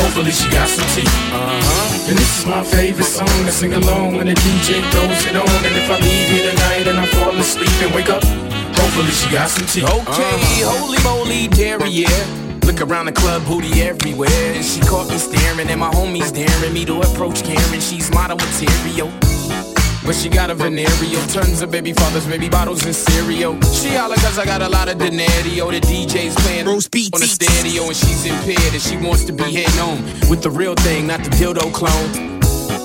hopefully 0.00 0.32
she 0.32 0.48
got 0.50 0.68
some 0.68 0.88
tea. 0.96 1.04
Uh-huh. 1.06 2.08
And 2.08 2.16
this 2.16 2.40
is 2.40 2.46
my 2.46 2.64
favorite 2.64 3.04
song 3.04 3.28
to 3.44 3.52
sing 3.52 3.74
along 3.74 4.16
when 4.16 4.26
the 4.26 4.34
DJ 4.34 4.80
throws 4.90 5.22
it 5.28 5.36
on. 5.36 5.60
And 5.68 5.76
if 5.76 5.90
I 5.90 6.00
leave 6.00 6.28
here 6.32 6.50
tonight 6.50 6.86
and 6.88 6.98
I 6.98 7.06
fall 7.20 7.36
asleep 7.36 7.76
and 7.84 7.94
wake 7.94 8.08
up, 8.08 8.24
hopefully 8.82 9.12
she 9.12 9.30
got 9.30 9.48
some 9.48 9.66
tea. 9.66 9.84
Okay, 9.84 10.38
holy 10.66 10.98
moly, 11.04 11.48
derriere. 11.48 12.08
Look 12.66 12.80
around 12.80 13.06
the 13.06 13.12
club, 13.12 13.44
booty 13.46 13.82
everywhere. 13.82 14.52
And 14.54 14.64
she 14.64 14.80
caught 14.80 15.08
me 15.08 15.18
staring, 15.18 15.68
and 15.68 15.80
my 15.80 15.90
homies 15.90 16.32
daring 16.32 16.74
me 16.74 16.84
to 16.86 17.00
approach 17.00 17.42
Karen. 17.42 17.80
She's 17.80 18.10
model 18.10 18.36
material. 18.36 19.10
But 20.04 20.16
she 20.16 20.28
got 20.28 20.50
a 20.50 20.54
venereal, 20.54 21.22
tons 21.28 21.62
of 21.62 21.70
baby 21.70 21.92
fathers, 21.92 22.26
baby 22.26 22.48
bottles 22.48 22.84
and 22.84 22.94
cereal. 22.94 23.60
She 23.60 23.90
holla 23.90 24.16
cause 24.16 24.36
I 24.36 24.44
got 24.44 24.60
a 24.60 24.68
lot 24.68 24.88
of 24.88 24.98
denario. 24.98 25.70
The 25.70 25.80
DJ's 25.80 26.34
playing 26.42 26.66
Rose 26.66 26.88
beats 26.88 27.14
on 27.14 27.20
the 27.20 27.28
stereo 27.28 27.86
and 27.86 27.94
she's 27.94 28.26
impaired 28.26 28.72
and 28.72 28.82
she 28.82 28.96
wants 28.96 29.24
to 29.26 29.32
be 29.32 29.44
heading 29.44 29.78
home 29.78 30.02
with 30.28 30.42
the 30.42 30.50
real 30.50 30.74
thing, 30.74 31.06
not 31.06 31.22
the 31.22 31.30
dildo 31.30 31.72
clone. 31.72 32.31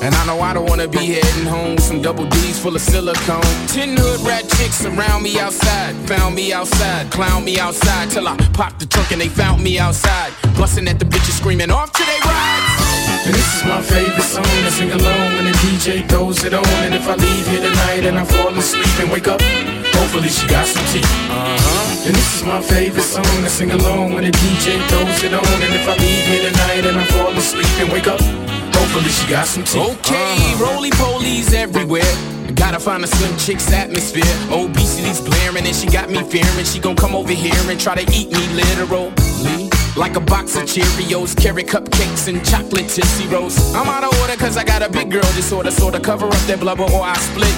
And 0.01 0.13
I 0.13 0.25
know 0.25 0.39
I 0.41 0.53
don't 0.53 0.69
wanna 0.69 0.87
be 0.87 1.17
heading 1.17 1.45
home 1.45 1.75
with 1.75 1.83
some 1.83 2.01
double 2.01 2.25
D's 2.25 2.59
full 2.59 2.75
of 2.75 2.81
silicone. 2.81 3.41
Ten 3.67 3.97
hood 3.97 4.21
rat 4.21 4.47
chicks 4.57 4.85
around 4.85 5.23
me 5.23 5.39
outside, 5.39 5.95
found 6.07 6.35
me 6.35 6.53
outside, 6.53 7.09
clown 7.11 7.43
me 7.43 7.59
outside 7.59 8.09
till 8.11 8.27
I 8.27 8.37
popped 8.53 8.79
the 8.79 8.85
trunk 8.85 9.11
and 9.11 9.21
they 9.21 9.29
found 9.29 9.63
me 9.63 9.79
outside, 9.79 10.31
busting 10.55 10.87
at 10.87 10.99
the 10.99 11.05
bitches 11.05 11.37
screaming 11.37 11.71
off 11.71 11.91
to 11.93 12.03
they 12.05 12.19
rides. 12.23 12.87
And 13.25 13.35
this 13.35 13.55
is 13.55 13.63
my 13.65 13.81
favorite 13.81 14.23
song 14.23 14.45
to 14.63 14.71
sing 14.71 14.91
along 14.91 15.35
when 15.35 15.45
the 15.45 15.55
DJ 15.59 16.07
throws 16.07 16.43
it 16.45 16.53
on. 16.53 16.63
And 16.85 16.95
if 16.95 17.09
I 17.09 17.15
leave 17.15 17.47
here 17.47 17.59
tonight 17.59 18.05
and 18.05 18.17
I 18.17 18.23
fall 18.23 18.55
asleep 18.55 18.99
and 19.01 19.11
wake 19.11 19.27
up, 19.27 19.41
hopefully 19.97 20.29
she 20.29 20.47
got 20.47 20.65
some 20.65 20.85
tea. 20.93 21.03
Uh-huh. 21.03 22.07
And 22.07 22.15
this 22.15 22.35
is 22.35 22.43
my 22.43 22.61
favorite 22.61 23.03
song 23.03 23.25
to 23.43 23.49
sing 23.49 23.71
along 23.71 24.13
when 24.13 24.23
the 24.23 24.31
DJ 24.31 24.79
throws 24.87 25.23
it 25.23 25.33
on. 25.33 25.43
And 25.43 25.73
if 25.73 25.89
I 25.89 25.97
leave 25.97 26.25
here 26.31 26.51
tonight 26.51 26.85
and 26.85 26.97
I 26.97 27.05
fall 27.05 27.35
asleep 27.35 27.67
and 27.81 27.91
wake 27.91 28.07
up, 28.07 28.21
hopefully 28.97 29.13
she 29.13 29.31
got 29.31 29.47
some. 29.47 29.63
Okay, 29.63 30.15
uh-huh. 30.15 30.73
roly 30.73 30.89
polies 30.91 31.53
everywhere. 31.53 32.11
Gotta 32.55 32.79
find 32.79 33.03
a 33.03 33.07
slim 33.07 33.37
chick's 33.37 33.71
atmosphere. 33.71 34.23
Obesity's 34.51 35.21
blaring 35.21 35.65
and 35.65 35.75
she 35.75 35.87
got 35.87 36.09
me 36.09 36.23
fearing 36.23 36.65
she 36.65 36.79
gon' 36.79 36.95
come 36.95 37.15
over 37.15 37.31
here 37.31 37.53
and 37.69 37.79
try 37.79 37.95
to 37.95 38.05
eat 38.11 38.31
me 38.31 38.47
literally. 38.55 39.69
Like 39.95 40.15
a 40.15 40.19
box 40.19 40.55
of 40.55 40.63
Cheerios, 40.63 41.35
carrot 41.35 41.67
cupcakes, 41.67 42.27
and 42.27 42.43
chocolate 42.45 42.89
Tootsie 42.89 43.27
Rolls. 43.27 43.57
I'm 43.73 43.87
out 43.87 44.03
of 44.03 44.19
order 44.21 44.35
cause 44.35 44.57
I 44.57 44.63
got 44.63 44.81
a 44.81 44.89
big 44.89 45.11
girl 45.11 45.29
disorder, 45.35 45.71
sorta 45.71 45.99
cover 45.99 46.27
up 46.27 46.41
that 46.47 46.59
blubber 46.59 46.83
or 46.83 47.03
I 47.03 47.15
split. 47.17 47.53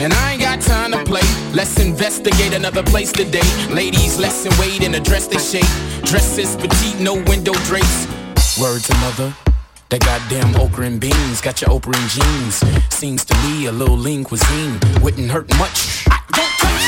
And 0.00 0.12
I 0.12 0.32
ain't 0.32 0.42
got 0.42 0.60
time 0.60 0.92
to 0.92 1.02
play. 1.04 1.26
Let's 1.52 1.78
investigate 1.80 2.52
another 2.52 2.82
place 2.82 3.12
today. 3.12 3.48
Ladies, 3.70 4.18
lesson 4.18 4.52
wait 4.60 4.82
and 4.82 4.94
address 4.94 5.26
they 5.26 5.38
shape. 5.38 5.70
Dresses 6.04 6.56
petite, 6.56 7.00
no 7.00 7.14
window 7.24 7.54
drapes. 7.64 8.06
Word 8.58 8.82
to 8.82 8.94
mother. 8.98 9.55
That 9.88 10.02
goddamn 10.02 10.50
okra 10.58 10.86
and 10.86 10.98
beans 10.98 11.40
got 11.40 11.62
your 11.62 11.70
Oprah 11.70 11.94
and 11.94 12.10
jeans. 12.10 12.58
Seems 12.90 13.24
to 13.24 13.34
me 13.46 13.66
a 13.66 13.72
little 13.72 13.96
lean 13.96 14.24
cuisine 14.24 14.80
wouldn't 15.00 15.30
hurt 15.30 15.46
much. 15.62 16.02
I 16.10 16.18
don't 16.34 16.50
touch. 16.58 16.86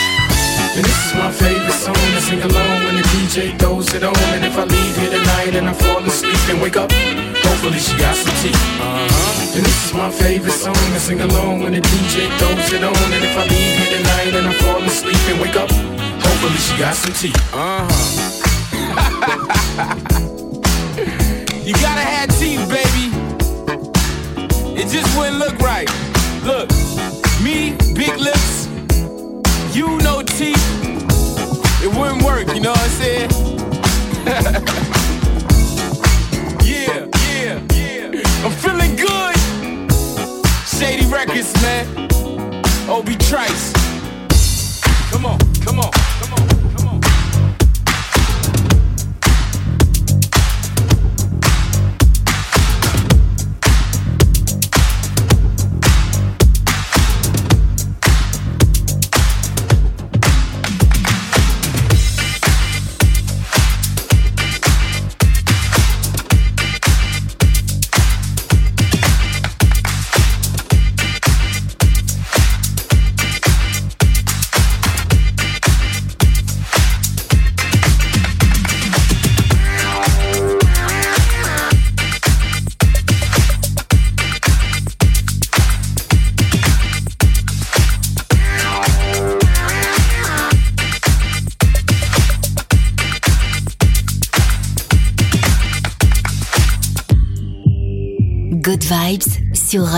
And 0.74 0.82
this 0.82 0.98
is 1.06 1.14
my 1.14 1.30
favorite 1.30 1.78
song 1.78 1.94
to 1.94 2.20
sing 2.20 2.42
along 2.42 2.90
when 2.90 2.96
the 2.98 3.06
DJ 3.14 3.54
throws 3.56 3.94
it 3.94 4.02
on. 4.02 4.18
And 4.34 4.44
if 4.44 4.58
I 4.58 4.64
leave 4.64 4.96
here 4.98 5.10
tonight 5.14 5.54
and 5.54 5.68
I 5.68 5.74
fall 5.74 6.02
asleep 6.02 6.42
and 6.50 6.60
wake 6.60 6.76
up, 6.76 6.90
hopefully 6.90 7.78
she 7.78 7.94
got 8.02 8.16
some 8.18 8.34
tea. 8.42 8.50
Uh-huh. 8.50 9.54
And 9.54 9.62
this 9.62 9.78
is 9.86 9.94
my 9.94 10.10
favorite 10.10 10.58
song 10.58 10.74
to 10.74 10.98
sing 10.98 11.20
along 11.20 11.62
when 11.62 11.74
the 11.74 11.80
DJ 11.80 12.26
throws 12.42 12.72
it 12.74 12.82
on. 12.82 12.98
And 13.14 13.22
if 13.22 13.38
I 13.38 13.46
leave 13.46 13.78
here 13.78 13.94
tonight 13.94 14.34
and 14.42 14.46
I 14.50 14.54
fall 14.58 14.82
asleep 14.82 15.22
and 15.30 15.38
wake 15.38 15.54
up, 15.54 15.70
hopefully 15.70 16.58
she 16.58 16.74
got 16.76 16.96
some 16.96 17.14
tea. 17.14 17.30
Uh-huh. 17.54 18.37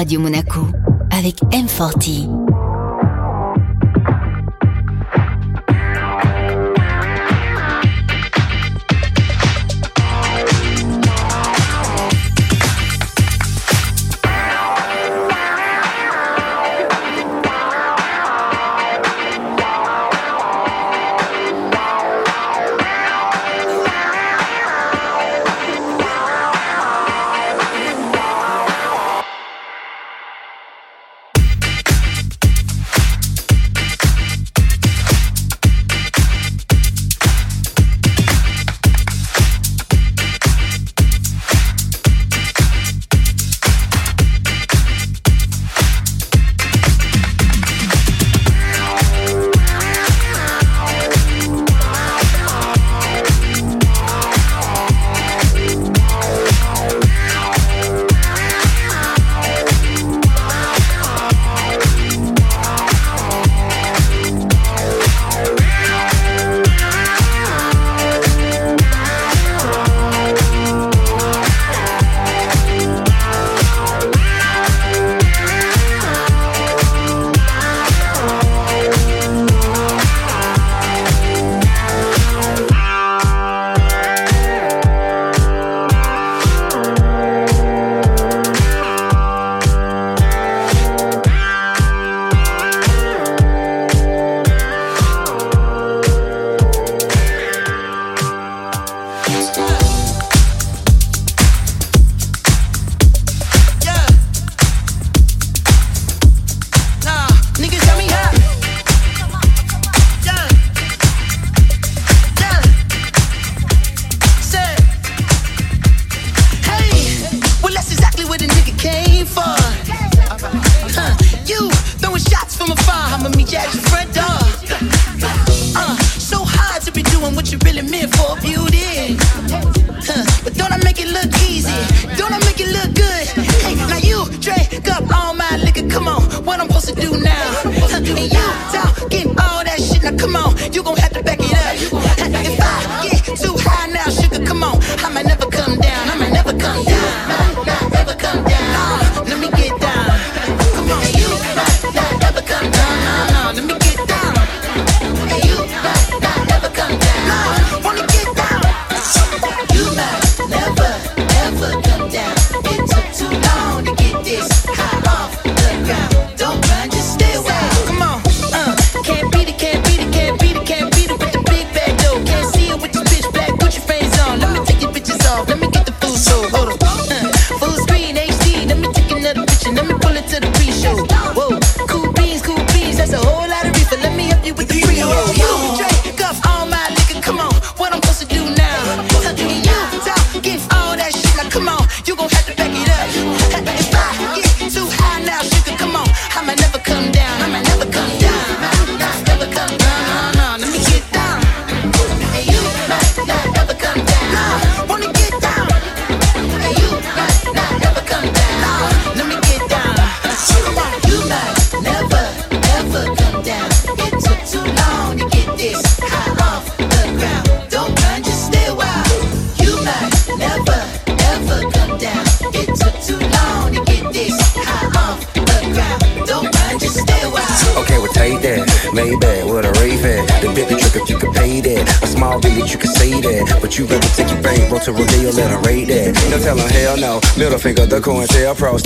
Radio 0.01 0.18
Monaco 0.18 0.66
avec 1.11 1.36
M40. 1.53 2.39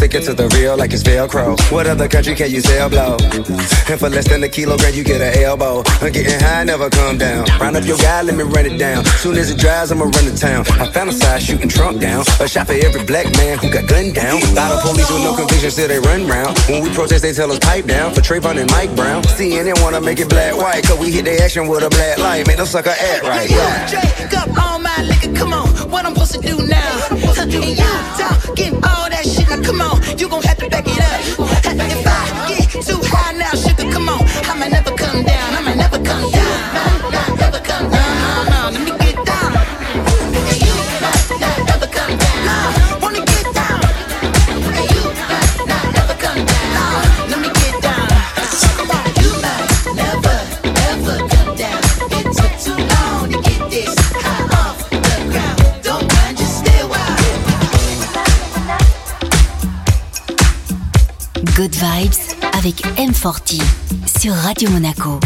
Stick 0.05 0.15
it 0.15 0.25
to 0.25 0.35
the 0.35 0.49
real 0.59 0.77
like 0.77 0.93
it's 0.93 1.03
Velcro. 1.03 1.57
What 1.71 1.87
other 1.87 2.09
country 2.09 2.35
can 2.35 2.51
you 2.51 2.61
sell 2.61 2.91
blow? 2.91 3.17
And 3.89 3.99
for 3.99 4.11
less 4.11 4.29
than 4.29 4.43
a 4.43 4.49
kilogram, 4.49 4.93
you 4.93 5.05
get 5.05 5.21
an 5.21 5.43
elbow. 5.43 5.83
I'm 6.03 6.13
getting 6.13 6.39
high, 6.41 6.65
never 6.65 6.91
come 6.91 7.17
down. 7.17 7.47
Round 7.61 7.77
up 7.77 7.85
your 7.87 7.97
guy, 7.97 8.23
let 8.23 8.35
me 8.37 8.43
run 8.43 8.67
it 8.67 8.77
down. 8.77 9.05
Soon 9.23 9.37
as 9.37 9.51
it 9.51 9.59
dries, 9.59 9.93
I'ma 9.93 10.05
run 10.05 10.25
to 10.29 10.37
town. 10.37 10.67
I 10.83 10.91
fantasize 10.91 11.41
shooting 11.41 11.69
Trump 11.69 12.01
down. 12.01 12.25
A 12.41 12.49
shot 12.49 12.67
for 12.67 12.75
every 12.75 13.05
black 13.05 13.31
man 13.37 13.57
who 13.59 13.71
got 13.71 13.89
gunned 13.89 14.15
down. 14.15 14.41
Lot 14.55 14.73
of 14.73 14.83
police 14.83 15.11
with 15.11 15.23
no 15.23 15.37
conviction, 15.37 15.71
still 15.71 15.89
they 15.89 16.01
run 16.01 16.27
round. 16.27 16.59
When 16.69 16.83
we 16.83 16.91
protest, 16.91 17.23
they 17.23 17.33
tell 17.33 17.51
us 17.51 17.59
pipe 17.61 17.87
down. 17.87 18.13
For 18.15 18.21
Trayvon 18.21 18.61
and 18.61 18.71
Mike 18.73 18.95
Brown. 18.97 19.23
CNN 19.23 19.81
wanna 19.81 20.01
make 20.01 20.21
it 20.21 20.29
black 20.29 20.57
white, 20.57 20.85
cause 20.85 20.99
we 20.99 21.11
hit 21.11 21.25
the 21.25 21.41
action 21.43 21.69
with 21.69 21.85
a 21.85 21.91
black 21.91 22.19
light. 22.19 22.47
Make 22.47 22.59
them 22.59 22.67
sucker 22.67 22.91
act 22.91 23.23
right. 23.23 23.49
Yeah. 23.49 23.89
Drink 23.89 24.35
up 24.37 24.51
all 24.63 24.79
my 24.79 25.03
liquor, 25.03 25.33
come 25.39 25.53
on. 25.53 25.69
What 25.89 26.05
I'm 26.05 26.15
supposed 26.15 26.35
to 26.35 26.41
do 26.41 26.67
now? 26.67 27.07
And 27.11 27.53
you 27.53 27.77
talking 28.19 28.75
all 28.85 29.04
that 29.25 29.33
shit, 29.33 29.49
now 29.49 29.63
come 29.63 29.81
on. 29.81 30.19
You 30.19 30.29
gon' 30.29 30.43
have 30.43 30.59
to 30.59 30.69
back 30.69 30.85
it 30.87 31.01
up. 31.01 31.21
If 31.65 32.07
I 32.07 32.49
get 32.49 32.71
too 32.71 33.01
high 33.03 33.33
now, 33.33 33.51
sugar, 33.51 33.91
come 33.91 34.09
on. 34.09 34.23
I 34.49 34.55
might 34.59 34.71
never 34.71 34.84
Vibes 61.85 62.15
avec 62.57 62.77
M40 62.97 63.61
sur 64.19 64.33
Radio 64.33 64.71
Monaco. 64.71 65.21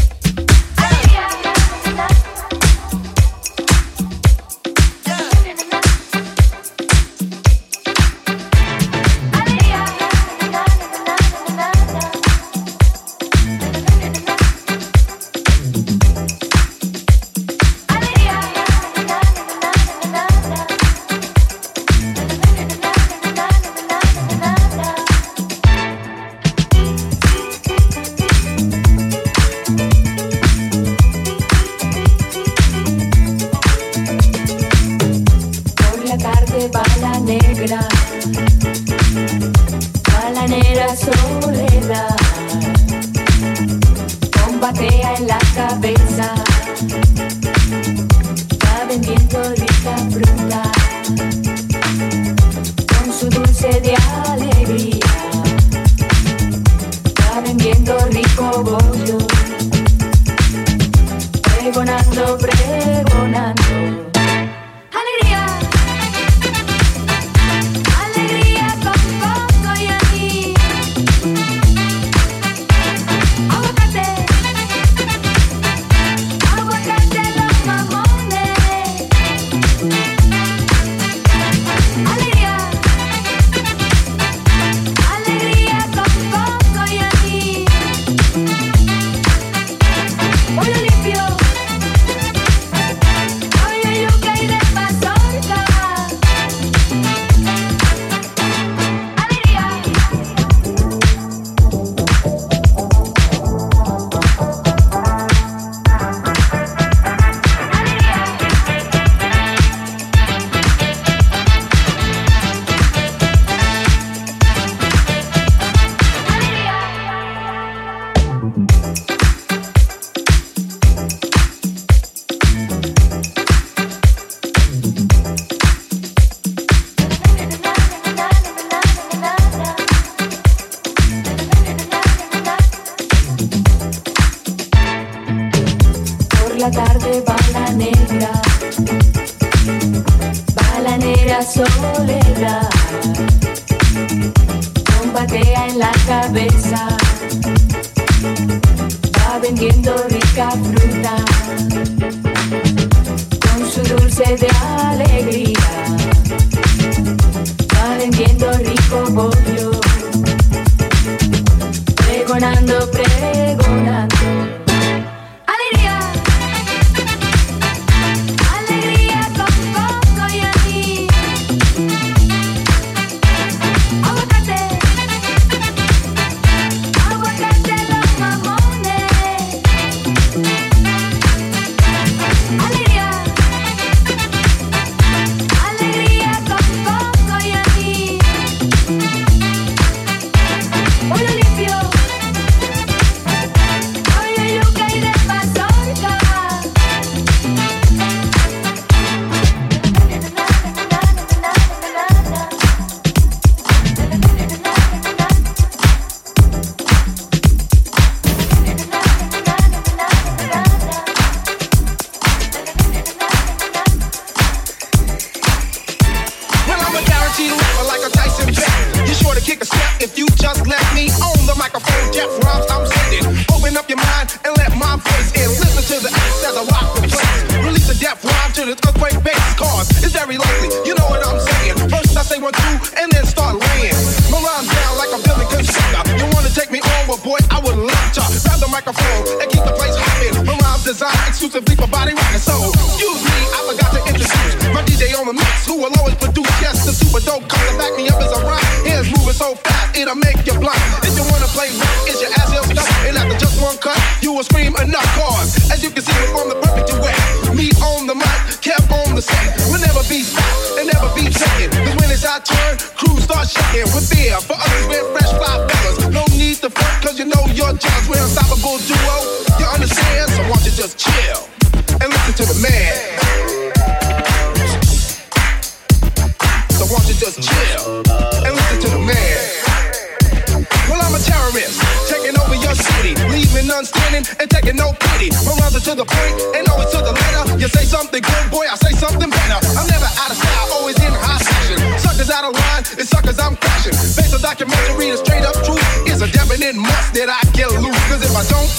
Documentary, 294.49 295.13
the 295.13 295.21
straight 295.21 295.45
up 295.45 295.53
truth 295.61 295.85
is 296.09 296.25
a 296.25 296.29
definite 296.33 296.73
must 296.73 297.13
that 297.13 297.29
I 297.29 297.37
get 297.53 297.69
loose. 297.85 298.01
Cause 298.09 298.25
if 298.25 298.33
I 298.33 298.41
don't, 298.49 298.71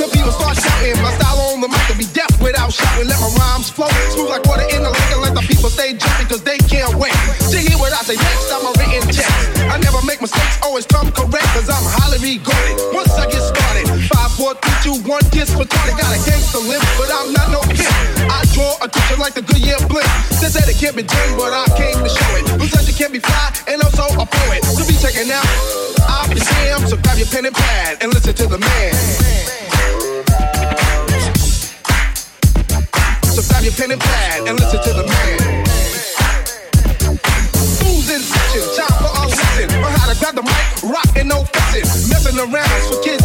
the 0.00 0.08
people 0.08 0.32
start 0.32 0.56
shouting. 0.56 0.96
My 1.04 1.12
style 1.20 1.52
on 1.52 1.60
the 1.60 1.68
mic 1.68 1.84
will 1.92 2.00
be 2.00 2.08
deaf 2.16 2.32
without 2.40 2.72
shouting. 2.72 3.12
Let 3.12 3.20
my 3.20 3.28
rhymes 3.36 3.68
flow 3.68 3.92
smooth 4.16 4.32
like 4.32 4.48
water 4.48 4.64
in 4.72 4.80
the 4.80 4.88
lake 4.88 5.10
and 5.12 5.20
let 5.20 5.36
the 5.36 5.44
people 5.44 5.68
stay 5.68 5.92
jumping 5.92 6.28
cause 6.32 6.40
they 6.40 6.56
can't 6.72 6.96
wait 6.96 7.12
to 7.52 7.58
hear 7.60 7.76
what 7.76 7.92
I 7.92 8.00
say 8.00 8.16
next. 8.16 8.48
I'm 8.48 8.64
a 8.64 8.72
written 8.80 9.04
text. 9.12 9.60
I 9.68 9.76
never 9.84 10.00
make 10.08 10.24
mistakes, 10.24 10.56
always 10.64 10.88
come 10.88 11.12
correct 11.12 11.52
cause 11.52 11.68
I'm 11.68 11.84
highly 11.84 12.24
regarded. 12.24 12.80
Once 12.96 13.12
I 13.20 13.28
get 13.28 13.44
started, 13.44 13.84
five, 14.08 14.32
four, 14.40 14.56
three, 14.56 14.78
two, 14.88 14.96
one, 15.04 15.20
kiss 15.28 15.52
retarded. 15.52 16.00
Got 16.00 16.16
a 16.16 16.20
gangster 16.24 16.64
limp, 16.64 16.80
but 16.96 17.12
I'm 17.12 17.28
not 17.36 17.52
no 17.52 17.60
pimp. 17.76 18.23
Attention 18.82 19.18
like 19.18 19.34
the 19.34 19.42
Goodyear 19.42 19.78
blimp. 19.88 20.06
They 20.40 20.48
said 20.48 20.68
it 20.68 20.76
can't 20.76 20.96
be 20.96 21.02
done, 21.02 21.36
but 21.36 21.52
I 21.52 21.64
came 21.76 21.98
to 22.02 22.08
show 22.08 22.30
it. 22.36 22.44
Said 22.70 22.86
you 22.88 22.94
can't 22.94 23.12
be 23.12 23.18
fly 23.18 23.52
and 23.68 23.82
also 23.82 24.04
a 24.16 24.26
poet? 24.26 24.62
To 24.62 24.82
be 24.84 24.94
checking 24.98 25.30
out, 25.30 25.46
I'll 26.04 26.28
be 26.28 26.40
damned. 26.40 26.88
So 26.88 26.96
grab 27.00 27.18
your 27.18 27.28
pen 27.28 27.46
and 27.46 27.54
pad 27.54 27.98
and 28.02 28.12
listen 28.12 28.34
to 28.34 28.46
the 28.46 28.58
man. 28.58 28.94
So 33.32 33.40
grab 33.48 33.64
your 33.64 33.72
pen 33.72 33.90
and 33.90 34.00
pad 34.00 34.48
and 34.48 34.60
listen 34.60 34.80
to 34.84 34.92
the 34.92 35.06
man. 35.08 35.38
Who's 37.80 38.08
in 38.12 38.20
session? 38.20 38.62
Time 38.76 38.94
for 39.00 39.12
a 39.16 39.24
lesson 39.26 39.66
on 39.80 39.90
how 39.96 40.12
to 40.12 40.16
grab 40.20 40.34
the 40.36 40.44
mic, 40.44 40.64
rock 40.84 41.08
and 41.16 41.28
no 41.28 41.42
fessing. 41.48 41.88
Messing 42.12 42.38
around 42.38 42.80
for 42.86 43.00
kids, 43.02 43.23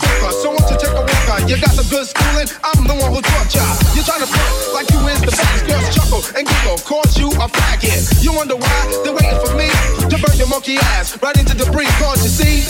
So 0.00 0.48
won't 0.48 0.64
you 0.72 0.78
take 0.80 0.96
a 0.96 1.04
walk 1.04 1.28
out? 1.28 1.44
You 1.44 1.60
got 1.60 1.76
some 1.76 1.84
good 1.92 2.08
schooling, 2.08 2.48
I'm 2.64 2.88
the 2.88 2.96
one 2.96 3.12
who 3.12 3.20
taught 3.20 3.52
ya. 3.52 3.60
You're 3.92 4.06
trying 4.08 4.24
to 4.24 4.30
front 4.30 4.52
like 4.72 4.88
you 4.88 5.00
is 5.12 5.20
the 5.20 5.28
best. 5.28 5.68
Girls 5.68 5.88
chuckle 5.92 6.22
and 6.32 6.48
giggle, 6.48 6.80
cause 6.88 7.18
you 7.20 7.28
a 7.36 7.46
faggot. 7.50 8.24
You 8.24 8.32
wonder 8.32 8.56
why 8.56 8.78
they're 9.04 9.12
waiting 9.12 9.36
for 9.44 9.52
me 9.52 9.68
to 10.08 10.16
burn 10.16 10.36
your 10.40 10.48
monkey 10.48 10.80
ass 10.96 11.20
right 11.20 11.36
into 11.36 11.52
debris. 11.52 11.92
Cause 12.00 12.24
you 12.24 12.32
see, 12.32 12.64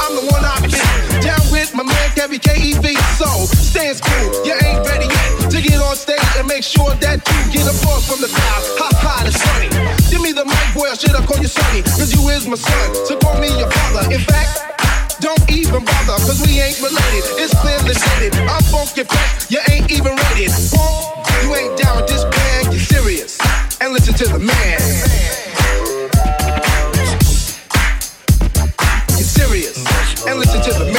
I'm 0.00 0.16
the 0.16 0.24
one 0.32 0.40
I've 0.40 0.64
been 0.64 0.80
down 1.20 1.44
with 1.52 1.74
my 1.76 1.84
man 1.84 2.08
Kevin 2.16 2.40
KEV. 2.40 2.96
So 3.20 3.28
stay 3.52 3.92
in 3.92 3.96
school, 4.00 4.32
you 4.48 4.56
ain't 4.56 4.80
ready 4.88 5.12
yet 5.12 5.52
to 5.52 5.58
get 5.60 5.76
on 5.76 5.92
stage 5.92 6.24
and 6.40 6.48
make 6.48 6.64
sure 6.64 6.88
that 7.04 7.20
you 7.20 7.40
get 7.52 7.68
applause 7.68 8.08
from 8.08 8.24
the 8.24 8.32
crowd. 8.32 8.62
Ha 8.80 8.88
ha, 8.96 9.14
that's 9.28 9.36
funny. 9.36 9.68
Give 10.08 10.24
me 10.24 10.32
the 10.32 10.48
mic, 10.48 10.66
boy, 10.72 10.88
or 10.88 10.96
should 10.96 11.12
I 11.12 11.20
call 11.20 11.36
you 11.36 11.52
Sonny? 11.52 11.84
Cause 11.84 12.16
you 12.16 12.24
is 12.32 12.48
my 12.48 12.56
son, 12.56 12.88
so 13.04 13.18
call 13.20 13.36
me 13.36 13.52
your 13.60 13.68
father. 13.68 14.08
In 14.08 14.20
fact, 14.24 14.72
don't 15.22 15.50
even 15.52 15.84
bother, 15.84 16.18
cause 16.26 16.42
we 16.44 16.58
ain't 16.58 16.82
related. 16.82 17.22
It's 17.38 17.54
clearly 17.60 17.94
stated. 17.94 18.34
I'm 18.42 18.60
funky 18.74 19.04
fresh, 19.04 19.50
you 19.50 19.60
ain't 19.70 19.90
even 19.92 20.16
rated. 20.18 20.50
You 21.42 21.54
ain't 21.54 21.78
down 21.78 21.96
with 21.96 22.08
this 22.08 22.24
plan, 22.24 22.64
get 22.72 22.80
serious. 22.80 23.38
And 23.80 23.92
listen 23.92 24.14
to 24.14 24.24
the 24.26 24.40
man. 24.40 24.80
Get 29.14 29.28
serious. 29.30 29.78
And 30.26 30.40
listen 30.40 30.60
to 30.60 30.72
the 30.78 30.86
man. 30.86 30.91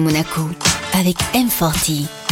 Monaco 0.00 0.48
avec 0.94 1.16
M40. 1.34 2.29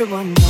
Everyone 0.00 0.32
knows 0.34 0.47